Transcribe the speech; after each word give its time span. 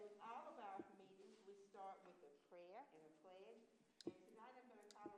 with 0.00 0.16
all 0.24 0.48
of 0.48 0.56
our 0.56 0.80
meetings, 0.96 1.44
we 1.44 1.60
start 1.68 2.00
with 2.08 2.16
a 2.24 2.32
prayer 2.48 2.80
and 2.96 3.04
a 3.04 3.12
pledge. 3.20 3.64
Tonight 4.08 4.56
I'm 4.56 4.64
going 4.64 4.80
to 4.80 4.88
call. 4.96 5.12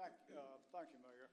Thank, 0.00 0.16
uh, 0.32 0.56
thank 0.72 0.88
you, 0.96 1.00
Mayor. 1.04 1.28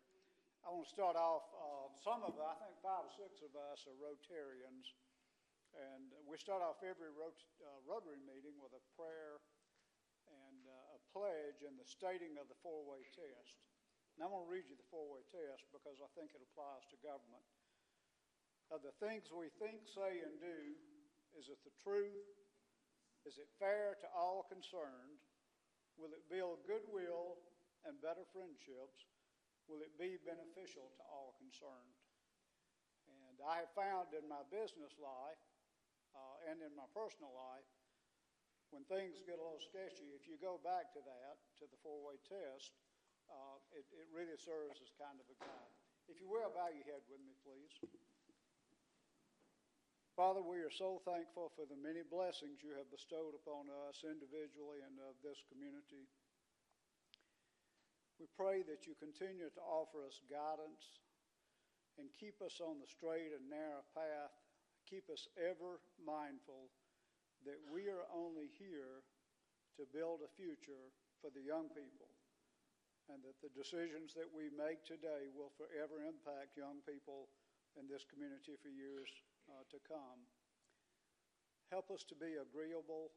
I 0.66 0.74
want 0.74 0.84
to 0.84 0.92
start 0.92 1.16
off, 1.16 1.48
uh, 1.56 1.88
some 2.04 2.28
of, 2.28 2.36
I 2.36 2.60
think 2.60 2.76
five 2.84 3.08
or 3.08 3.14
six 3.14 3.40
of 3.40 3.56
us 3.56 3.88
are 3.88 3.96
Rotarians. 3.96 4.92
And 5.76 6.12
we 6.28 6.36
start 6.36 6.60
off 6.60 6.84
every 6.84 7.14
rot, 7.16 7.36
uh, 7.64 7.80
Rotary 7.88 8.20
meeting 8.28 8.60
with 8.60 8.76
a 8.76 8.84
prayer 9.00 9.40
and 10.28 10.60
uh, 10.68 10.98
a 10.98 11.00
pledge 11.16 11.64
and 11.64 11.80
the 11.80 11.88
stating 11.88 12.36
of 12.36 12.52
the 12.52 12.58
four-way 12.60 13.06
test. 13.16 13.56
And 14.18 14.28
I'm 14.28 14.32
going 14.34 14.44
to 14.44 14.52
read 14.52 14.68
you 14.68 14.76
the 14.76 14.90
four-way 14.92 15.24
test 15.32 15.68
because 15.72 16.04
I 16.04 16.10
think 16.20 16.36
it 16.36 16.44
applies 16.44 16.84
to 16.92 17.00
government. 17.00 17.48
Of 18.74 18.82
the 18.82 18.98
things 18.98 19.30
we 19.30 19.54
think, 19.62 19.86
say, 19.86 20.26
and 20.26 20.42
do, 20.42 20.58
is 21.36 21.52
it 21.52 21.60
the 21.68 21.76
truth? 21.84 22.32
Is 23.28 23.38
it 23.42 23.50
fair 23.60 23.98
to 24.02 24.08
all 24.14 24.46
concerned? 24.48 25.20
Will 25.98 26.12
it 26.12 26.28
build 26.28 26.64
goodwill 26.68 27.40
and 27.88 27.98
better 28.00 28.24
friendships? 28.32 29.08
Will 29.66 29.82
it 29.82 29.96
be 29.98 30.22
beneficial 30.22 30.92
to 31.00 31.04
all 31.10 31.34
concerned? 31.42 31.96
And 33.10 33.42
I 33.42 33.66
have 33.66 33.74
found 33.74 34.14
in 34.14 34.26
my 34.30 34.46
business 34.54 34.94
life 35.02 35.42
uh, 36.14 36.52
and 36.54 36.62
in 36.62 36.72
my 36.78 36.86
personal 36.94 37.34
life, 37.34 37.66
when 38.74 38.86
things 38.86 39.24
get 39.26 39.40
a 39.40 39.44
little 39.44 39.62
sketchy, 39.62 40.14
if 40.14 40.26
you 40.30 40.38
go 40.38 40.62
back 40.62 40.92
to 40.94 41.02
that, 41.02 41.36
to 41.62 41.66
the 41.70 41.80
four-way 41.82 42.18
test, 42.26 42.76
uh, 43.30 43.58
it, 43.74 43.86
it 43.94 44.08
really 44.14 44.38
serves 44.38 44.78
as 44.82 44.92
kind 45.00 45.18
of 45.18 45.26
a 45.32 45.38
guide. 45.42 45.76
If 46.06 46.22
you 46.22 46.30
will, 46.30 46.54
bow 46.54 46.70
your 46.70 46.86
head 46.86 47.02
with 47.10 47.22
me, 47.26 47.34
please. 47.42 47.74
Father, 50.16 50.40
we 50.40 50.64
are 50.64 50.72
so 50.72 51.04
thankful 51.04 51.52
for 51.60 51.68
the 51.68 51.76
many 51.76 52.00
blessings 52.00 52.64
you 52.64 52.72
have 52.80 52.88
bestowed 52.88 53.36
upon 53.36 53.68
us 53.84 54.00
individually 54.08 54.80
and 54.80 54.96
of 55.04 55.20
this 55.20 55.44
community. 55.52 56.08
We 58.16 58.32
pray 58.40 58.64
that 58.64 58.88
you 58.88 58.96
continue 58.96 59.52
to 59.52 59.64
offer 59.68 60.08
us 60.08 60.24
guidance 60.32 61.04
and 62.00 62.08
keep 62.16 62.40
us 62.40 62.64
on 62.64 62.80
the 62.80 62.88
straight 62.88 63.36
and 63.36 63.44
narrow 63.52 63.84
path. 63.92 64.32
Keep 64.88 65.12
us 65.12 65.28
ever 65.36 65.84
mindful 66.00 66.72
that 67.44 67.60
we 67.68 67.92
are 67.92 68.08
only 68.16 68.48
here 68.56 69.04
to 69.76 69.84
build 69.92 70.24
a 70.24 70.32
future 70.40 70.96
for 71.20 71.28
the 71.28 71.44
young 71.44 71.68
people 71.76 72.08
and 73.12 73.20
that 73.28 73.36
the 73.44 73.52
decisions 73.52 74.16
that 74.16 74.32
we 74.32 74.48
make 74.48 74.80
today 74.88 75.28
will 75.36 75.52
forever 75.60 76.00
impact 76.08 76.56
young 76.56 76.80
people 76.88 77.28
in 77.76 77.84
this 77.92 78.08
community 78.08 78.56
for 78.64 78.72
years 78.72 79.12
uh, 79.50 79.64
to 79.72 79.80
come. 79.86 80.22
Help 81.74 81.90
us 81.90 82.06
to 82.08 82.16
be 82.16 82.38
agreeable 82.38 83.10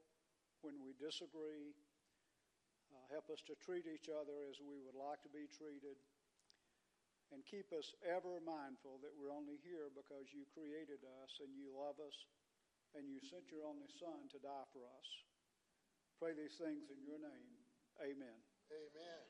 when 0.65 0.81
we 0.81 0.97
disagree. 0.97 1.77
Uh, 2.89 3.05
help 3.13 3.29
us 3.29 3.45
to 3.45 3.55
treat 3.61 3.85
each 3.85 4.09
other 4.09 4.49
as 4.49 4.57
we 4.65 4.81
would 4.81 4.97
like 4.97 5.21
to 5.21 5.31
be 5.31 5.45
treated. 5.49 5.97
And 7.29 7.45
keep 7.45 7.69
us 7.77 7.93
ever 8.09 8.41
mindful 8.41 8.97
that 9.05 9.13
we're 9.13 9.35
only 9.35 9.61
here 9.61 9.93
because 9.93 10.33
you 10.33 10.49
created 10.49 11.05
us 11.21 11.45
and 11.45 11.53
you 11.53 11.69
love 11.77 12.01
us 12.01 12.17
and 12.97 13.05
you 13.05 13.21
sent 13.21 13.53
your 13.53 13.69
only 13.69 13.93
Son 14.01 14.25
to 14.33 14.41
die 14.41 14.69
for 14.73 14.81
us. 14.81 15.09
Pray 16.17 16.33
these 16.33 16.57
things 16.57 16.89
in 16.89 17.05
your 17.05 17.21
name. 17.21 17.53
Amen. 18.01 18.41
Amen. 18.73 19.29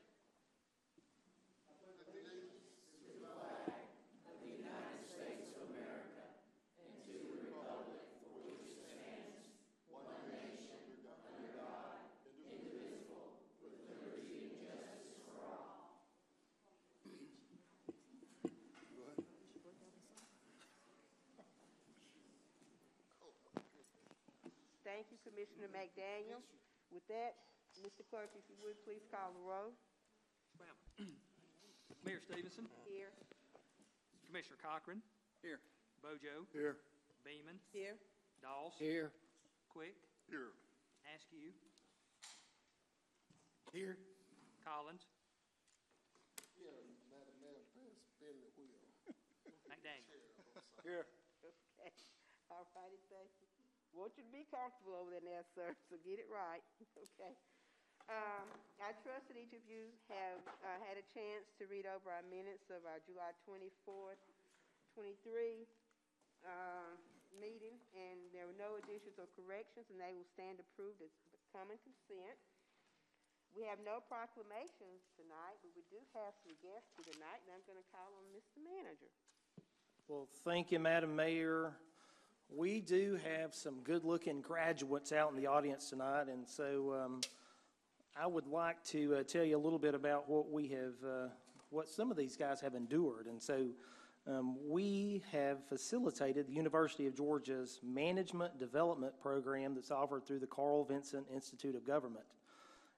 Thank 24.89 25.11
you, 25.11 25.18
Commissioner 25.29 25.69
McDaniel. 25.69 26.41
With 26.89 27.05
that, 27.05 27.37
Mr. 27.85 28.01
Clerk, 28.09 28.33
if 28.33 28.41
you 28.49 28.57
would, 28.65 28.81
please 28.81 29.05
call 29.13 29.29
the 29.37 29.43
roll. 29.45 29.77
Ma'am. 30.57 31.13
Mayor 32.01 32.17
Stevenson, 32.25 32.65
Here. 32.89 33.13
Commissioner 34.25 34.57
Cochran, 34.57 35.05
Here. 35.45 35.61
Bojo, 36.01 36.49
Here. 36.49 36.81
Beeman, 37.21 37.61
Here. 37.69 37.93
Doss, 38.41 38.73
Here. 38.81 39.13
Quick, 39.69 39.93
Here. 40.25 40.49
Askew, 41.13 41.53
Here. 43.69 43.97
Collins, 44.65 45.05
Yeah, 46.57 46.73
Madam 47.13 47.37
Mayor, 47.41 47.63
please 47.77 48.01
spin 48.17 48.33
the 48.41 48.49
wheel. 48.57 48.81
McDaniel. 49.69 50.25
Here. 50.81 51.05
Okay. 51.45 51.93
All 52.49 52.65
righty, 52.75 52.97
thank 53.13 53.29
you. 53.37 53.38
Want 53.99 54.15
you 54.15 54.23
to 54.23 54.31
be 54.31 54.47
comfortable 54.47 54.95
over 54.95 55.11
there 55.11 55.27
now, 55.27 55.43
sir, 55.51 55.75
so 55.91 55.99
get 56.07 56.23
it 56.23 56.31
right, 56.31 56.63
okay? 57.19 57.35
Um, 58.07 58.47
I 58.79 58.95
trust 59.03 59.27
that 59.27 59.35
each 59.35 59.51
of 59.51 59.59
you 59.67 59.91
have, 60.07 60.39
uh, 60.63 60.79
had 60.87 60.95
a 60.95 61.03
chance 61.11 61.51
to 61.59 61.67
read 61.67 61.83
over 61.83 62.07
our 62.07 62.23
minutes 62.31 62.71
of 62.71 62.79
our 62.87 63.03
July 63.03 63.35
twenty-fourth, 63.43 64.23
twenty-three, 64.95 65.67
uh, 66.47 66.95
meeting, 67.43 67.75
and 67.91 68.17
there 68.31 68.47
were 68.47 68.55
no 68.55 68.79
additions 68.79 69.19
or 69.19 69.27
corrections, 69.35 69.91
and 69.91 69.99
they 69.99 70.15
will 70.15 70.25
stand 70.31 70.63
approved 70.63 71.03
as 71.03 71.11
common 71.51 71.75
consent. 71.83 72.39
We 73.51 73.67
have 73.67 73.83
no 73.83 73.99
proclamations 74.07 75.11
tonight, 75.19 75.59
but 75.59 75.75
we 75.75 75.83
do 75.91 75.99
have 76.15 76.31
some 76.39 76.55
guests 76.63 76.87
here 77.03 77.11
tonight, 77.19 77.43
and 77.43 77.51
I'm 77.51 77.67
gonna 77.67 77.83
call 77.91 78.15
on 78.15 78.31
Mr. 78.31 78.63
Manager. 78.63 79.11
Well, 80.07 80.31
thank 80.47 80.71
you, 80.71 80.79
Madam 80.79 81.19
Mayor. 81.19 81.75
We 82.55 82.81
do 82.81 83.19
have 83.23 83.53
some 83.53 83.75
good-looking 83.83 84.41
graduates 84.41 85.11
out 85.11 85.29
in 85.29 85.37
the 85.37 85.45
audience 85.45 85.89
tonight, 85.89 86.27
and 86.29 86.47
so 86.47 86.95
um, 86.99 87.21
I 88.19 88.25
would 88.25 88.47
like 88.47 88.83
to 88.85 89.17
uh, 89.17 89.23
tell 89.23 89.43
you 89.43 89.55
a 89.55 89.59
little 89.59 89.77
bit 89.77 89.93
about 89.93 90.27
what 90.27 90.51
we 90.51 90.67
have, 90.69 90.93
uh, 91.05 91.27
what 91.69 91.87
some 91.87 92.09
of 92.09 92.17
these 92.17 92.35
guys 92.35 92.59
have 92.61 92.73
endured. 92.73 93.27
And 93.27 93.39
so 93.39 93.67
um, 94.27 94.57
we 94.67 95.21
have 95.31 95.63
facilitated 95.69 96.47
the 96.47 96.53
University 96.53 97.05
of 97.05 97.15
Georgia's 97.15 97.79
Management 97.83 98.57
Development 98.59 99.13
Program 99.21 99.75
that's 99.75 99.91
offered 99.91 100.25
through 100.25 100.39
the 100.39 100.47
Carl 100.47 100.83
Vinson 100.83 101.25
Institute 101.31 101.75
of 101.75 101.85
Government. 101.85 102.25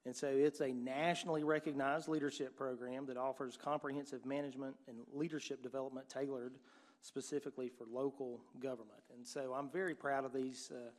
And 0.06 0.16
so 0.16 0.28
it's 0.28 0.62
a 0.62 0.72
nationally 0.72 1.44
recognized 1.44 2.08
leadership 2.08 2.56
program 2.56 3.06
that 3.08 3.18
offers 3.18 3.58
comprehensive 3.62 4.26
management 4.26 4.76
and 4.88 4.98
leadership 5.14 5.62
development 5.62 6.10
tailored 6.10 6.54
specifically 7.02 7.70
for 7.70 7.86
local 7.92 8.42
government. 8.60 9.02
And 9.16 9.26
so 9.28 9.54
I'm 9.54 9.70
very 9.70 9.96
proud 9.96 10.26
of 10.26 10.34
these 10.34 10.72
uh, 10.72 10.90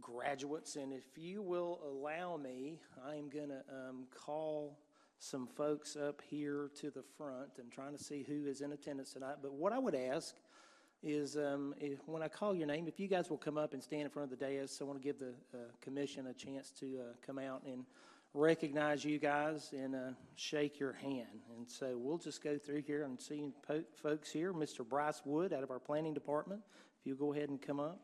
graduates. 0.00 0.76
And 0.76 0.92
if 0.92 1.16
you 1.16 1.42
will 1.42 1.80
allow 1.84 2.36
me, 2.36 2.80
I 3.06 3.16
am 3.16 3.28
going 3.28 3.48
to 3.48 3.62
um, 3.70 4.06
call 4.14 4.78
some 5.18 5.46
folks 5.46 5.96
up 5.96 6.20
here 6.28 6.70
to 6.80 6.90
the 6.90 7.02
front. 7.16 7.50
I'm 7.60 7.70
trying 7.70 7.96
to 7.96 8.02
see 8.02 8.24
who 8.26 8.46
is 8.46 8.60
in 8.60 8.72
attendance 8.72 9.12
tonight. 9.12 9.36
But 9.40 9.52
what 9.52 9.72
I 9.72 9.78
would 9.78 9.94
ask 9.94 10.34
is 11.02 11.36
um, 11.36 11.74
if, 11.80 11.98
when 12.06 12.22
I 12.22 12.28
call 12.28 12.54
your 12.54 12.66
name, 12.66 12.86
if 12.86 12.98
you 12.98 13.08
guys 13.08 13.28
will 13.28 13.38
come 13.38 13.58
up 13.58 13.72
and 13.72 13.82
stand 13.82 14.02
in 14.02 14.10
front 14.10 14.32
of 14.32 14.38
the 14.38 14.44
dais, 14.44 14.78
I 14.80 14.84
want 14.84 15.00
to 15.00 15.04
give 15.04 15.18
the 15.18 15.34
uh, 15.54 15.58
commission 15.80 16.28
a 16.28 16.32
chance 16.32 16.70
to 16.80 16.98
uh, 17.00 17.02
come 17.24 17.38
out 17.38 17.62
and 17.66 17.84
recognize 18.34 19.04
you 19.04 19.18
guys 19.18 19.70
and 19.72 19.94
uh, 19.94 20.10
shake 20.36 20.78
your 20.80 20.92
hand. 20.92 21.40
And 21.56 21.70
so 21.70 21.96
we'll 21.98 22.18
just 22.18 22.42
go 22.42 22.58
through 22.58 22.82
here 22.82 23.04
and 23.04 23.20
see 23.20 23.50
po- 23.66 23.84
folks 24.02 24.30
here. 24.30 24.52
Mr. 24.52 24.88
Bryce 24.88 25.20
Wood 25.24 25.52
out 25.52 25.62
of 25.62 25.70
our 25.70 25.78
planning 25.78 26.14
department, 26.14 26.62
if 27.00 27.06
you'll 27.06 27.16
go 27.16 27.32
ahead 27.32 27.50
and 27.50 27.60
come 27.60 27.80
up. 27.80 28.00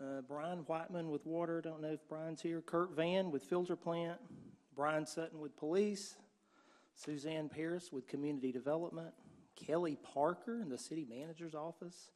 Uh, 0.00 0.22
Brian 0.26 0.58
Whiteman 0.60 1.10
with 1.10 1.26
water, 1.26 1.60
don't 1.60 1.82
know 1.82 1.92
if 1.92 2.08
Brian's 2.08 2.40
here. 2.40 2.62
Kurt 2.62 2.94
Van 2.94 3.30
with 3.30 3.42
filter 3.42 3.76
plant. 3.76 4.18
Brian 4.74 5.04
Sutton 5.04 5.40
with 5.40 5.56
police. 5.56 6.16
Suzanne 6.94 7.48
Paris 7.48 7.90
with 7.92 8.06
community 8.06 8.52
development. 8.52 9.12
Kelly 9.56 9.98
Parker 10.14 10.60
in 10.62 10.68
the 10.68 10.78
city 10.78 11.06
manager's 11.08 11.54
office. 11.54 12.12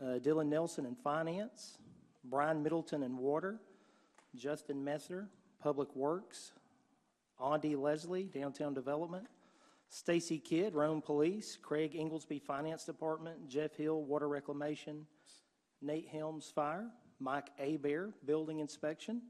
Uh, 0.00 0.18
Dylan 0.18 0.46
Nelson 0.46 0.86
in 0.86 0.96
finance. 0.96 1.78
Brian 2.24 2.62
Middleton 2.62 3.02
in 3.02 3.16
water. 3.18 3.60
Justin 4.34 4.84
Messer, 4.84 5.28
public 5.60 5.94
works. 5.94 6.52
Audie 7.38 7.76
Leslie, 7.76 8.24
Downtown 8.24 8.74
Development. 8.74 9.26
Stacy 9.90 10.38
Kidd, 10.38 10.74
Rome 10.74 11.00
Police. 11.00 11.56
Craig 11.60 11.94
Inglesby, 11.94 12.38
Finance 12.38 12.84
Department. 12.84 13.48
Jeff 13.48 13.74
Hill, 13.76 14.02
Water 14.02 14.28
Reclamation. 14.28 15.06
Nate 15.80 16.08
Helms, 16.08 16.50
Fire. 16.54 16.88
Mike 17.20 17.50
Abear, 17.58 18.10
Building 18.24 18.58
Inspection. 18.60 19.22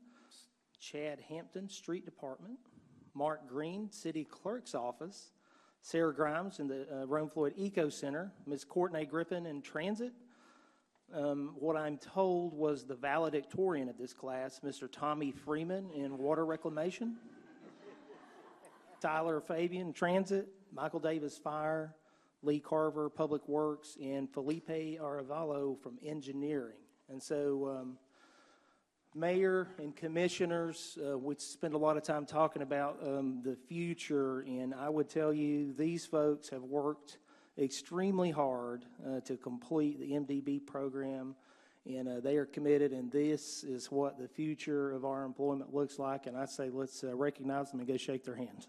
Chad 0.81 1.21
Hampton, 1.29 1.69
Street 1.69 2.05
Department. 2.05 2.59
Mark 3.15 3.49
Green, 3.49 3.91
City 3.91 4.25
Clerk's 4.25 4.75
Office. 4.75 5.31
Sarah 5.81 6.15
Grimes 6.15 6.59
in 6.59 6.67
the 6.69 6.87
uh, 6.93 7.07
Rome 7.07 7.31
Floyd 7.31 7.55
Eco 7.57 7.89
Center. 7.89 8.33
Ms. 8.47 8.65
Courtney 8.65 9.05
Griffin 9.07 9.47
in 9.47 9.63
Transit. 9.63 10.13
um, 11.15 11.55
what 11.59 11.77
I'm 11.77 11.97
told 11.99 12.53
was 12.53 12.85
the 12.85 12.95
valedictorian 12.95 13.89
of 13.89 13.97
this 13.97 14.13
class, 14.13 14.61
Mr. 14.65 14.91
Tommy 14.91 15.31
Freeman 15.33 15.91
in 15.93 16.19
water 16.19 16.45
reclamation, 16.45 17.17
Tyler 19.01 19.41
Fabian, 19.41 19.93
transit, 19.93 20.49
Michael 20.73 21.01
Davis, 21.01 21.39
fire, 21.39 21.95
Lee 22.43 22.61
Carver, 22.61 23.09
public 23.09 23.47
works, 23.49 23.97
and 24.01 24.31
Felipe 24.33 24.69
Aravalo 24.69 25.81
from 25.81 25.99
engineering. 26.05 26.77
And 27.09 27.23
so, 27.23 27.79
um, 27.81 27.99
Mayor 29.15 29.69
and 29.79 29.97
commissioners, 29.97 30.99
uh, 31.05 31.19
we 31.19 31.35
spend 31.39 31.75
a 31.75 31.79
lot 31.79 31.97
of 31.97 32.03
time 32.03 32.27
talking 32.27 32.63
about 32.63 32.99
um, 33.03 33.41
the 33.43 33.57
future, 33.57 34.41
and 34.41 34.75
I 34.75 34.89
would 34.89 35.09
tell 35.09 35.33
you, 35.33 35.73
these 35.73 36.07
folks 36.07 36.51
have 36.51 36.63
worked 36.63 37.19
extremely 37.59 38.31
hard 38.31 38.85
uh, 39.05 39.21
to 39.21 39.37
complete 39.37 39.99
the 39.99 40.13
MDP 40.13 40.65
program, 40.65 41.35
and 41.87 42.07
uh, 42.07 42.21
they 42.21 42.37
are 42.37 42.47
committed, 42.47 42.93
and 42.93 43.11
this 43.11 43.65
is 43.65 43.91
what 43.91 44.19
the 44.19 44.29
future 44.29 44.93
of 44.93 45.05
our 45.05 45.25
employment 45.25 45.75
looks 45.75 45.99
like. 45.99 46.27
And 46.27 46.37
I 46.37 46.45
say, 46.45 46.71
let's 46.71 47.03
uh, 47.03 47.17
recognize 47.17 47.71
them 47.71 47.81
and 47.81 47.89
go 47.89 47.97
shake 47.97 48.25
their 48.25 48.37
hands. 48.37 48.69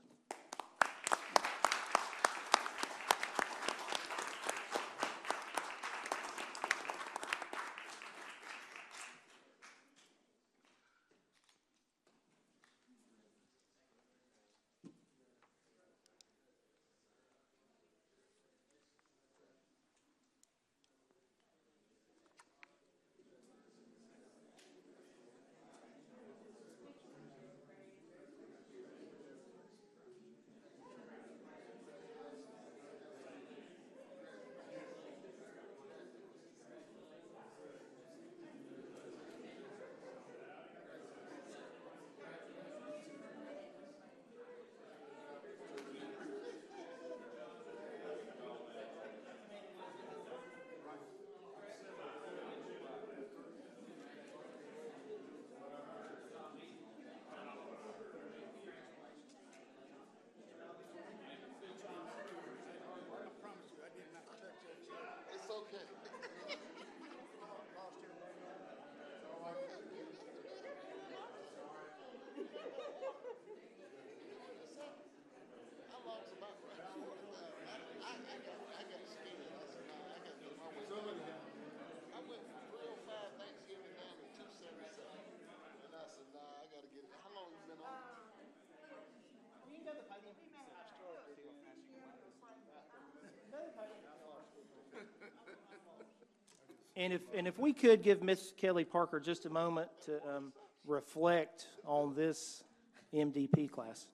And 97.00 97.16
if, 97.16 97.24
and 97.32 97.48
if 97.48 97.56
we 97.56 97.72
could 97.72 98.04
give 98.04 98.20
Miss 98.20 98.52
Kelly 98.60 98.84
Parker 98.84 99.24
just 99.24 99.48
a 99.48 99.50
moment 99.50 99.88
to 100.04 100.20
um, 100.28 100.52
reflect 100.84 101.72
on 101.88 102.12
this 102.12 102.68
MDP 103.16 103.72
class. 103.72 104.12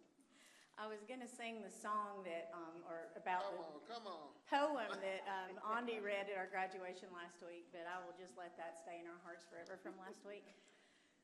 I 0.77 0.85
was 0.85 1.01
going 1.09 1.17
to 1.17 1.27
sing 1.27 1.65
the 1.65 1.73
song 1.73 2.21
that, 2.29 2.53
um, 2.53 2.85
or 2.85 3.09
about 3.17 3.41
Come 3.41 3.57
the 3.57 3.65
on, 3.65 3.81
come 3.89 4.05
on. 4.05 4.29
poem 4.45 4.91
that 5.01 5.25
um, 5.25 5.81
Andy 5.81 5.97
read 5.97 6.29
at 6.29 6.37
our 6.37 6.45
graduation 6.45 7.09
last 7.09 7.41
week, 7.41 7.65
but 7.73 7.89
I 7.89 7.97
will 8.05 8.13
just 8.21 8.37
let 8.37 8.53
that 8.61 8.77
stay 8.85 9.01
in 9.01 9.09
our 9.09 9.17
hearts 9.25 9.49
forever 9.49 9.81
from 9.81 9.97
last 9.97 10.21
week. 10.21 10.45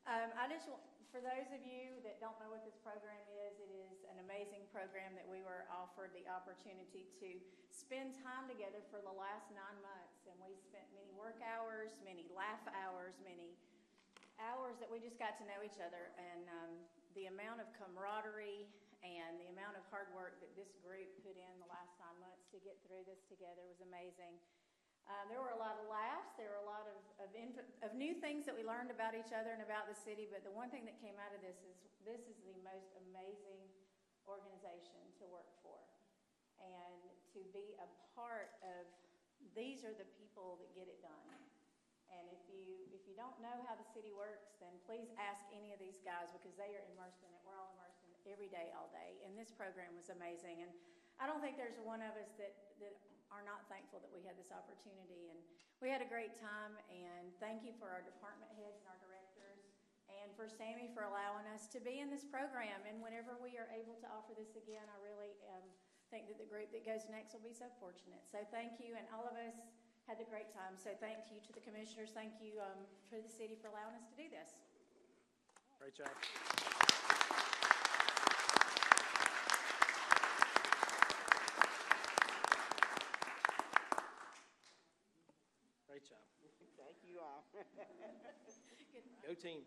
Um, 0.09 0.33
I 0.33 0.50
just, 0.50 0.65
want- 0.65 0.81
for 1.13 1.19
those 1.21 1.51
of 1.51 1.62
you 1.62 2.00
that 2.07 2.24
don't 2.24 2.39
know 2.39 2.50
what 2.50 2.63
this 2.63 2.80
program 2.80 3.19
is, 3.45 3.59
it 3.59 3.68
is 3.68 4.07
an 4.07 4.18
amazing 4.24 4.63
program 4.71 5.12
that 5.19 5.27
we 5.27 5.44
were 5.44 5.68
offered 5.68 6.15
the 6.15 6.24
opportunity 6.31 7.12
to 7.19 7.36
spend 7.68 8.15
time 8.24 8.48
together 8.48 8.80
for 8.88 9.03
the 9.03 9.12
last 9.12 9.51
nine 9.51 9.75
months. 9.83 10.24
And 10.25 10.39
we 10.39 10.56
spent 10.56 10.88
many 10.95 11.12
work 11.13 11.38
hours, 11.44 11.92
many 12.07 12.31
laugh 12.31 12.63
hours, 12.71 13.19
many 13.27 13.59
hours 14.39 14.80
that 14.80 14.88
we 14.88 15.03
just 15.03 15.19
got 15.19 15.36
to 15.38 15.45
know 15.45 15.59
each 15.62 15.83
other. 15.83 16.15
And 16.15 16.47
um, 16.47 16.71
the 17.13 17.27
amount 17.27 17.59
of 17.59 17.68
camaraderie 17.75 18.71
and 19.04 19.36
the 19.36 19.51
amount 19.51 19.75
of 19.75 19.83
hard 19.92 20.07
work 20.15 20.39
that 20.39 20.56
this 20.56 20.71
group 20.80 21.12
put 21.27 21.36
in 21.36 21.54
the 21.59 21.69
last 21.69 21.92
nine 22.00 22.18
months 22.24 22.47
to 22.56 22.57
get 22.63 22.80
through 22.88 23.04
this 23.04 23.19
together 23.27 23.68
was 23.68 23.83
amazing. 23.83 24.39
Uh, 25.09 25.25
there 25.27 25.42
were 25.42 25.53
a 25.53 25.62
lot 25.62 25.77
of 25.81 25.86
laughs. 25.89 26.33
There 26.38 26.50
were 26.50 26.62
a 26.63 26.69
lot 26.69 26.86
of, 26.88 27.27
of, 27.27 27.30
inf- 27.36 27.71
of 27.83 27.92
new 27.98 28.15
things 28.18 28.48
that 28.48 28.56
we 28.56 28.63
learned 28.63 28.94
about 28.94 29.18
each 29.18 29.33
other 29.36 29.51
and 29.51 29.62
about 29.62 29.89
the 29.89 29.98
city. 29.98 30.30
But 30.30 30.45
the 30.48 30.53
one 30.53 30.71
thing 30.71 30.88
that 30.88 30.98
came 31.01 31.18
out 31.19 31.36
of 31.36 31.42
this 31.44 31.59
is 31.68 31.75
this 32.06 32.21
is 32.25 32.38
the 32.48 32.56
most 32.63 32.94
amazing 33.09 33.62
organization 34.25 35.01
to 35.19 35.25
work 35.27 35.50
for. 35.62 35.77
And 36.62 37.01
to 37.33 37.42
be 37.51 37.74
a 37.81 37.89
part 38.13 38.53
of 38.62 38.86
these 39.57 39.81
are 39.81 39.95
the 39.98 40.07
people 40.21 40.62
that 40.62 40.69
get 40.77 40.86
it 40.88 41.01
done. 41.01 41.38
And 42.12 42.27
if 42.27 42.44
you 42.51 42.92
if 42.92 43.07
you 43.07 43.15
don't 43.15 43.39
know 43.39 43.63
how 43.65 43.75
the 43.80 43.88
city 43.95 44.12
works, 44.12 44.51
then 44.59 44.75
please 44.83 45.07
ask 45.15 45.47
any 45.56 45.71
of 45.71 45.80
these 45.80 46.04
guys 46.04 46.27
because 46.36 46.54
they 46.59 46.75
are 46.75 46.83
immersed 46.92 47.24
in 47.24 47.31
it. 47.31 47.39
We're 47.47 47.56
all 47.56 47.71
immersed 47.80 48.04
in 48.04 48.12
it 48.12 48.21
every 48.27 48.51
day, 48.51 48.69
all 48.75 48.92
day. 48.92 49.24
And 49.24 49.33
this 49.39 49.50
program 49.56 49.95
was 49.95 50.12
amazing. 50.12 50.59
And 50.62 50.71
I 51.18 51.25
don't 51.25 51.40
think 51.40 51.56
there's 51.56 51.80
one 51.87 52.04
of 52.04 52.14
us 52.19 52.35
that 52.35 52.52
that 52.83 52.99
are 53.31 53.42
not 53.47 53.66
thankful 53.71 54.04
that 54.04 54.11
we 54.11 54.21
had 54.21 54.35
this 54.35 54.52
opportunity. 54.52 55.31
And 55.31 55.40
we 55.80 55.90
had 55.90 56.04
a 56.04 56.09
great 56.09 56.38
time. 56.38 56.78
And 56.92 57.31
thank 57.40 57.64
you 57.66 57.73
for 57.80 57.90
our 57.90 58.04
department 58.04 58.52
heads 58.59 58.78
and 58.83 58.88
our 58.92 59.00
directors, 59.02 59.71
and 60.11 60.30
for 60.35 60.52
Sammy 60.52 60.92
for 60.92 61.07
allowing 61.07 61.47
us 61.56 61.71
to 61.71 61.80
be 61.80 62.04
in 62.04 62.11
this 62.11 62.28
program. 62.28 62.83
And 62.83 63.00
whenever 63.00 63.40
we 63.40 63.56
are 63.56 63.71
able 63.71 63.95
to 64.04 64.07
offer 64.11 64.35
this 64.35 64.54
again, 64.59 64.83
I 64.92 64.97
really 65.02 65.33
um, 65.47 65.66
think 66.11 66.28
that 66.28 66.35
the 66.35 66.45
group 66.45 66.69
that 66.76 66.83
goes 66.83 67.07
next 67.07 67.31
will 67.31 67.47
be 67.47 67.56
so 67.56 67.71
fortunate. 67.80 68.28
So 68.28 68.44
thank 68.52 68.78
you, 68.83 69.00
and 69.00 69.07
all 69.16 69.23
of 69.23 69.40
us 69.40 69.56
had 70.06 70.19
a 70.19 70.28
great 70.28 70.52
time. 70.52 70.76
So 70.76 70.92
thank 71.00 71.31
you 71.31 71.40
to 71.40 71.52
the 71.56 71.64
commissioners. 71.64 72.11
Thank 72.11 72.35
you 72.44 72.59
um, 72.59 72.83
to 73.09 73.23
the 73.23 73.31
city 73.31 73.56
for 73.56 73.71
allowing 73.71 73.95
us 73.95 74.04
to 74.11 74.16
do 74.19 74.28
this. 74.28 74.59
Great 75.80 75.95
job. 75.95 76.11
Great 85.88 86.04
job. 86.04 86.19
Thank 86.78 86.97
you 87.07 87.19
all. 87.23 87.47
Go 89.26 89.33
team. 89.33 89.61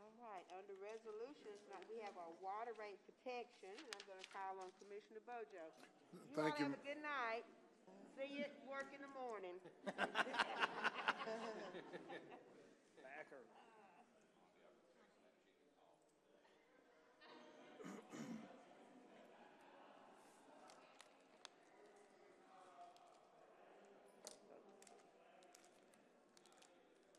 All 0.00 0.12
right, 0.20 0.44
under 0.56 0.72
resolutions, 0.80 1.60
now 1.68 1.80
we 1.88 2.00
have 2.00 2.16
our 2.16 2.32
water 2.40 2.72
rate 2.80 3.00
protection, 3.08 3.72
and 3.72 3.88
I'm 3.92 4.04
gonna 4.08 4.28
call 4.32 4.56
on 4.60 4.68
Commissioner 4.80 5.20
Bojo. 5.24 5.64
You 6.28 6.36
all 6.40 6.44
Thank 6.44 6.58
you. 6.58 6.64
have 6.68 6.74
a 6.76 6.82
good 6.84 7.00
night. 7.04 7.44
See 8.16 8.28
you 8.36 8.42
at 8.44 8.52
work 8.68 8.86
in 8.94 9.00
the 9.00 9.08
morning. 9.12 9.56
Backer. 13.02 13.42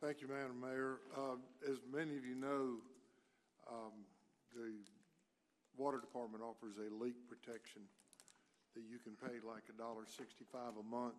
Thank 0.05 0.21
you, 0.21 0.27
Madam 0.27 0.61
Mayor. 0.61 1.01
Uh, 1.17 1.41
As 1.65 1.81
many 1.91 2.15
of 2.15 2.23
you 2.23 2.35
know, 2.35 2.77
um, 3.65 4.05
the 4.53 4.69
Water 5.81 5.97
Department 5.97 6.43
offers 6.43 6.77
a 6.77 6.93
leak 6.93 7.15
protection 7.25 7.81
that 8.75 8.83
you 8.85 8.99
can 9.01 9.17
pay 9.17 9.41
like 9.41 9.63
a 9.65 9.73
dollar 9.73 10.05
sixty-five 10.05 10.77
a 10.77 10.85
month 10.85 11.17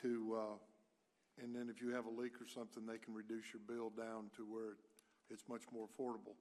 to, 0.00 0.32
uh, 0.32 1.44
and 1.44 1.54
then 1.54 1.68
if 1.68 1.82
you 1.82 1.92
have 1.92 2.06
a 2.06 2.10
leak 2.10 2.40
or 2.40 2.48
something, 2.48 2.86
they 2.86 2.96
can 2.96 3.12
reduce 3.12 3.52
your 3.52 3.60
bill 3.68 3.92
down 3.92 4.32
to 4.34 4.48
where 4.48 4.80
it's 5.28 5.44
much 5.46 5.68
more 5.70 5.84
affordable. 5.84 6.40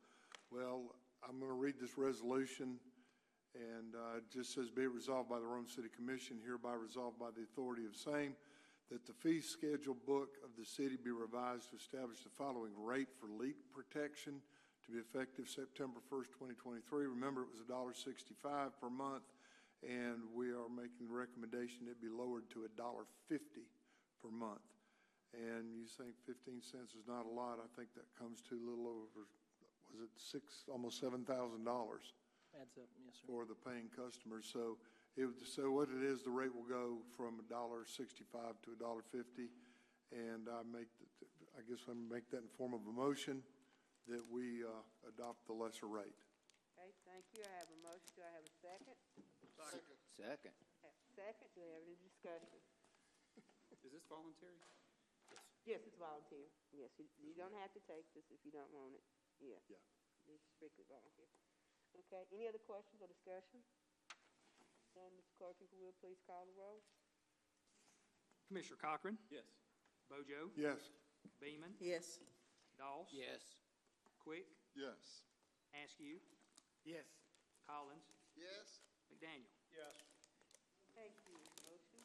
Well, 0.56 0.96
I'm 1.28 1.40
going 1.44 1.52
to 1.52 1.60
read 1.60 1.76
this 1.76 1.98
resolution, 1.98 2.80
And 3.52 3.96
uh, 3.96 4.24
it 4.24 4.32
just 4.32 4.56
says, 4.56 4.70
"Be 4.72 4.84
it 4.84 4.96
resolved 4.96 5.28
by 5.28 5.40
the 5.40 5.46
Rome 5.46 5.68
City 5.68 5.90
Commission, 5.94 6.40
hereby 6.40 6.80
resolved 6.80 7.20
by 7.20 7.36
the 7.36 7.44
authority 7.44 7.84
of 7.84 7.98
same, 8.00 8.32
that 8.90 9.06
the 9.06 9.14
fee 9.14 9.42
schedule 9.42 9.98
book 10.08 10.42
of 10.44 10.50
the 10.58 10.66
city 10.66 10.98
be 10.98 11.14
revised 11.14 11.70
to 11.70 11.78
establish 11.78 12.26
the 12.26 12.34
following 12.34 12.74
rate 12.78 13.10
for 13.22 13.30
leak 13.30 13.58
protection 13.70 14.42
to 14.86 14.88
be 14.90 14.98
effective 14.98 15.46
September 15.46 16.02
1st, 16.10 16.34
2023. 16.58 17.06
Remember, 17.06 17.46
it 17.46 17.54
was 17.54 17.62
$1.65 17.70 18.34
per 18.82 18.90
month, 18.90 19.30
and 19.86 20.26
we 20.34 20.50
are 20.50 20.66
making 20.74 21.06
the 21.06 21.14
recommendation 21.14 21.86
it 21.86 22.02
be 22.02 22.10
lowered 22.10 22.50
to 22.50 22.66
$1.50 22.66 23.06
per 24.18 24.34
month. 24.34 24.66
And 25.38 25.70
you 25.78 25.86
think 25.86 26.18
15 26.26 26.66
cents 26.66 26.98
is 26.98 27.06
not 27.06 27.30
a 27.30 27.34
lot, 27.34 27.62
I 27.62 27.70
think 27.78 27.94
that 27.94 28.10
comes 28.18 28.42
to 28.50 28.58
a 28.58 28.66
little 28.66 28.90
over, 28.90 29.30
was 29.94 30.02
it 30.02 30.10
six, 30.18 30.66
almost 30.66 30.98
$7,000 30.98 31.22
Adds 32.58 32.82
up, 32.82 32.90
yes, 32.98 33.14
sir. 33.22 33.30
for 33.30 33.46
the 33.46 33.54
paying 33.54 33.94
customers. 33.94 34.50
So 34.50 34.82
it, 35.20 35.26
would- 35.28 35.44
so 35.44 35.68
what 35.76 35.92
it 35.92 36.00
is, 36.02 36.24
the 36.24 36.32
rate 36.32 36.56
will 36.56 36.68
go 36.68 37.04
from 37.20 37.40
a 37.44 37.46
dollar 37.52 37.84
sixty-five 37.84 38.56
to 38.64 38.72
a 38.72 38.80
dollar 38.80 39.04
fifty. 39.04 39.52
And 40.16 40.48
I 40.50 40.64
make, 40.66 40.90
the- 40.98 41.28
I 41.54 41.62
guess 41.68 41.86
I 41.86 41.94
make 41.94 42.32
that 42.32 42.42
in 42.42 42.50
form 42.58 42.74
of 42.74 42.82
a 42.88 42.94
motion 42.96 43.44
that 44.08 44.24
we, 44.32 44.64
uh, 44.66 44.72
adopt 45.06 45.46
the 45.46 45.54
lesser 45.54 45.86
rate. 45.86 46.18
Okay, 46.80 46.90
thank 47.06 47.28
you. 47.36 47.44
I 47.46 47.54
have 47.62 47.70
a 47.70 47.80
motion. 47.86 48.10
Do 48.18 48.24
I 48.26 48.32
have 48.34 48.48
a 48.48 48.56
second? 48.64 48.98
Second. 50.18 50.56
Have 50.82 50.96
a 50.96 51.04
Second, 51.14 51.52
do 51.54 51.62
we 51.62 51.70
have 51.76 51.84
any 51.84 52.00
discussion? 52.00 52.58
Is 53.84 53.92
this 53.92 54.08
voluntary? 54.08 54.56
Yes, 55.68 55.84
it's 55.86 56.00
volunteer. 56.00 56.48
Yes, 56.72 56.90
you, 56.98 57.06
you 57.20 57.36
don't 57.36 57.54
have 57.60 57.70
to 57.76 57.82
take 57.86 58.08
this 58.16 58.24
if 58.32 58.40
you 58.48 58.52
don't 58.56 58.72
want 58.72 58.96
it. 58.96 59.04
Yeah. 59.44 59.60
Yeah. 59.68 59.84
It's 60.32 60.48
strictly 60.56 60.88
volunteer. 60.88 61.28
Okay, 62.08 62.24
any 62.34 62.48
other 62.48 62.60
questions 62.64 63.04
or 63.04 63.08
discussion? 63.12 63.60
Then, 65.00 65.16
Mr. 65.16 65.32
Clerk, 65.40 65.56
if 65.64 65.72
you 65.72 65.80
will, 65.80 65.96
please 66.04 66.20
call 66.28 66.44
the 66.44 66.56
roll. 66.60 66.84
Commissioner 68.52 68.76
Cochran, 68.84 69.16
Yes. 69.32 69.48
Bojo, 70.12 70.52
Yes. 70.60 70.92
Beeman, 71.40 71.72
Yes. 71.80 72.20
Doss. 72.76 73.08
Yes. 73.14 73.56
Quick, 74.20 74.48
Yes. 74.76 75.24
Askew, 75.72 76.20
Yes. 76.84 77.08
Collins, 77.64 78.04
Yes. 78.36 78.82
McDaniel. 79.08 79.48
Yes. 79.72 79.96
Thank 80.96 81.16
you. 81.30 81.38
Motion. 81.64 82.04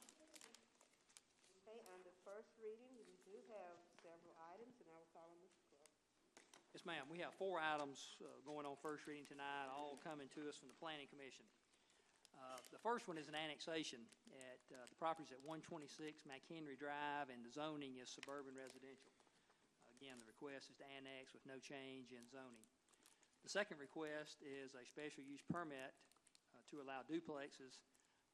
Okay, 1.67 1.81
under 1.91 2.13
first 2.23 2.53
reading, 2.63 2.95
we 3.09 3.17
do 3.25 3.35
have 3.51 3.75
several 4.05 4.37
items, 4.55 4.79
and 4.79 4.87
I 4.93 4.95
will 5.01 5.09
call 5.17 5.31
on 5.33 5.39
Mr. 5.43 5.59
Clerk. 5.67 5.91
Yes, 6.75 6.85
ma'am. 6.85 7.09
We 7.09 7.19
have 7.21 7.33
four 7.35 7.59
items 7.59 8.17
uh, 8.21 8.27
going 8.45 8.67
on 8.67 8.77
first 8.83 9.07
reading 9.07 9.25
tonight, 9.27 9.67
all 9.73 9.97
coming 10.05 10.29
to 10.37 10.47
us 10.49 10.59
from 10.59 10.69
the 10.69 10.75
Planning 10.75 11.09
Commission. 11.09 11.47
Uh, 12.39 12.59
The 12.73 12.83
first 12.83 13.07
one 13.09 13.17
is 13.19 13.29
an 13.29 13.35
annexation 13.39 14.03
at, 14.35 14.63
uh, 14.75 14.87
the 14.91 14.99
property's 14.99 15.31
at 15.31 15.41
126 15.47 16.27
McHenry 16.27 16.77
Drive, 16.79 17.31
and 17.31 17.45
the 17.45 17.53
zoning 17.53 17.97
is 18.03 18.11
suburban 18.11 18.55
residential. 18.55 19.15
Again, 19.95 20.19
the 20.19 20.27
request 20.27 20.69
is 20.71 20.77
to 20.83 20.87
annex 20.99 21.33
with 21.33 21.47
no 21.47 21.63
change 21.63 22.11
in 22.13 22.27
zoning. 22.29 22.67
The 23.47 23.53
second 23.53 23.79
request 23.79 24.43
is 24.43 24.75
a 24.75 24.85
special 24.85 25.23
use 25.23 25.45
permit 25.47 25.95
uh, 26.53 26.61
to 26.71 26.83
allow 26.83 27.07
duplexes 27.07 27.79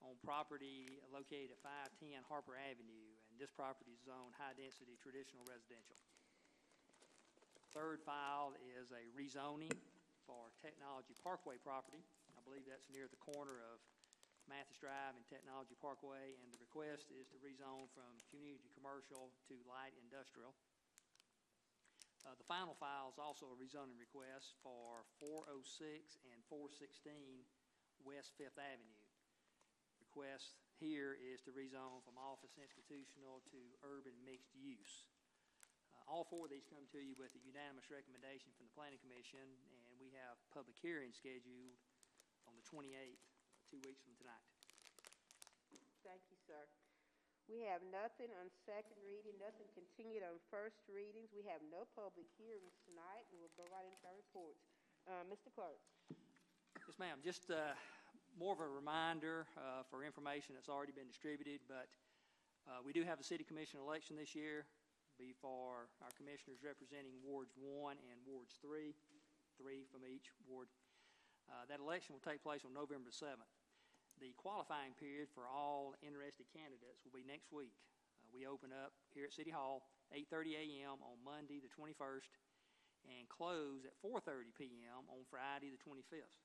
on 0.00 0.16
property 0.24 0.98
located 1.12 1.52
at 1.52 1.60
510 1.60 2.24
Harper 2.24 2.56
Avenue, 2.56 3.12
and 3.28 3.36
this 3.36 3.52
property 3.52 3.92
is 3.92 4.00
zoned 4.08 4.32
high-density 4.40 4.96
traditional 4.96 5.44
residential. 5.44 5.98
Third 7.76 8.00
file 8.02 8.56
is 8.58 8.90
a 8.90 9.04
rezoning 9.14 9.76
for 10.26 10.50
Technology 10.58 11.14
Parkway 11.22 11.60
property. 11.60 12.02
I 12.50 12.58
believe 12.58 12.66
that's 12.66 12.90
near 12.90 13.06
the 13.06 13.22
corner 13.22 13.62
of 13.70 13.78
Mathis 14.50 14.74
Drive 14.82 15.14
and 15.14 15.22
Technology 15.30 15.78
Parkway, 15.78 16.34
and 16.42 16.50
the 16.50 16.58
request 16.58 17.06
is 17.14 17.30
to 17.30 17.38
rezone 17.38 17.86
from 17.94 18.10
community 18.26 18.74
commercial 18.74 19.30
to 19.46 19.54
light 19.70 19.94
industrial. 20.02 20.50
Uh, 22.26 22.34
The 22.34 22.50
final 22.50 22.74
file 22.74 23.06
is 23.14 23.22
also 23.22 23.54
a 23.54 23.54
rezoning 23.54 23.94
request 24.02 24.58
for 24.66 25.06
406 25.22 26.18
and 26.26 26.42
416 26.50 27.46
West 28.02 28.34
Fifth 28.34 28.58
Avenue. 28.58 28.98
The 30.02 30.10
request 30.10 30.58
here 30.82 31.14
is 31.14 31.38
to 31.46 31.54
rezone 31.54 32.02
from 32.02 32.18
office 32.18 32.58
institutional 32.58 33.46
to 33.54 33.62
urban 33.86 34.18
mixed 34.26 34.58
use. 34.58 35.06
Uh, 35.94 36.10
All 36.10 36.26
four 36.26 36.50
of 36.50 36.50
these 36.50 36.66
come 36.66 36.82
to 36.90 36.98
you 36.98 37.14
with 37.14 37.30
a 37.38 37.42
unanimous 37.46 37.94
recommendation 37.94 38.50
from 38.58 38.66
the 38.66 38.74
Planning 38.74 38.98
Commission, 38.98 39.46
and 39.70 39.94
we 40.02 40.10
have 40.18 40.34
public 40.50 40.74
hearings 40.82 41.14
scheduled 41.14 41.78
on 42.50 42.58
the 42.58 42.66
28th, 42.66 43.22
two 43.70 43.78
weeks 43.86 44.02
from 44.02 44.18
tonight. 44.18 44.42
Thank 46.02 46.26
you, 46.26 46.38
sir. 46.50 46.66
We 47.46 47.62
have 47.70 47.78
nothing 47.94 48.34
on 48.42 48.50
second 48.66 48.98
reading, 49.06 49.38
nothing 49.38 49.70
continued 49.70 50.26
on 50.26 50.42
first 50.50 50.82
readings. 50.90 51.30
We 51.30 51.46
have 51.46 51.62
no 51.70 51.86
public 51.94 52.26
hearings 52.34 52.74
tonight, 52.82 53.30
and 53.30 53.38
we'll 53.38 53.54
go 53.54 53.70
right 53.70 53.86
into 53.86 54.02
our 54.02 54.18
reports. 54.18 54.66
Uh, 55.06 55.22
Mr. 55.30 55.50
Clerk? 55.54 55.78
Yes, 56.82 56.98
ma'am. 56.98 57.22
Just 57.22 57.54
uh, 57.54 57.74
more 58.34 58.54
of 58.54 58.62
a 58.62 58.66
reminder 58.66 59.46
uh, 59.54 59.86
for 59.86 60.02
information 60.02 60.58
that's 60.58 60.70
already 60.70 60.94
been 60.94 61.06
distributed, 61.06 61.62
but 61.70 61.86
uh, 62.66 62.82
we 62.82 62.90
do 62.90 63.06
have 63.06 63.22
a 63.22 63.26
city 63.26 63.46
commission 63.46 63.78
election 63.78 64.18
this 64.18 64.34
year, 64.34 64.66
be 65.18 65.34
for 65.38 65.86
our 66.02 66.10
commissioners 66.18 66.66
representing 66.66 67.14
Wards 67.22 67.54
1 67.54 67.94
and 68.10 68.18
Wards 68.26 68.58
3, 68.58 68.90
three 69.54 69.86
from 69.86 70.02
each 70.02 70.34
ward. 70.50 70.66
Uh, 71.50 71.66
That 71.66 71.82
election 71.82 72.14
will 72.14 72.22
take 72.22 72.42
place 72.46 72.62
on 72.62 72.70
November 72.70 73.10
7th. 73.10 73.50
The 74.22 74.30
qualifying 74.38 74.94
period 74.94 75.26
for 75.34 75.50
all 75.50 75.96
interested 76.04 76.46
candidates 76.54 77.02
will 77.02 77.14
be 77.14 77.26
next 77.26 77.50
week. 77.50 77.74
Uh, 78.22 78.30
We 78.30 78.46
open 78.46 78.70
up 78.70 78.94
here 79.10 79.26
at 79.26 79.34
City 79.34 79.50
Hall, 79.50 79.82
8:30 80.14 80.54
a.m. 80.54 81.02
on 81.02 81.18
Monday, 81.26 81.58
the 81.58 81.72
21st, 81.74 82.30
and 83.08 83.26
close 83.28 83.82
at 83.84 83.96
4:30 83.98 84.54
p.m. 84.54 85.10
on 85.10 85.26
Friday, 85.26 85.74
the 85.74 85.82
25th. 85.82 86.38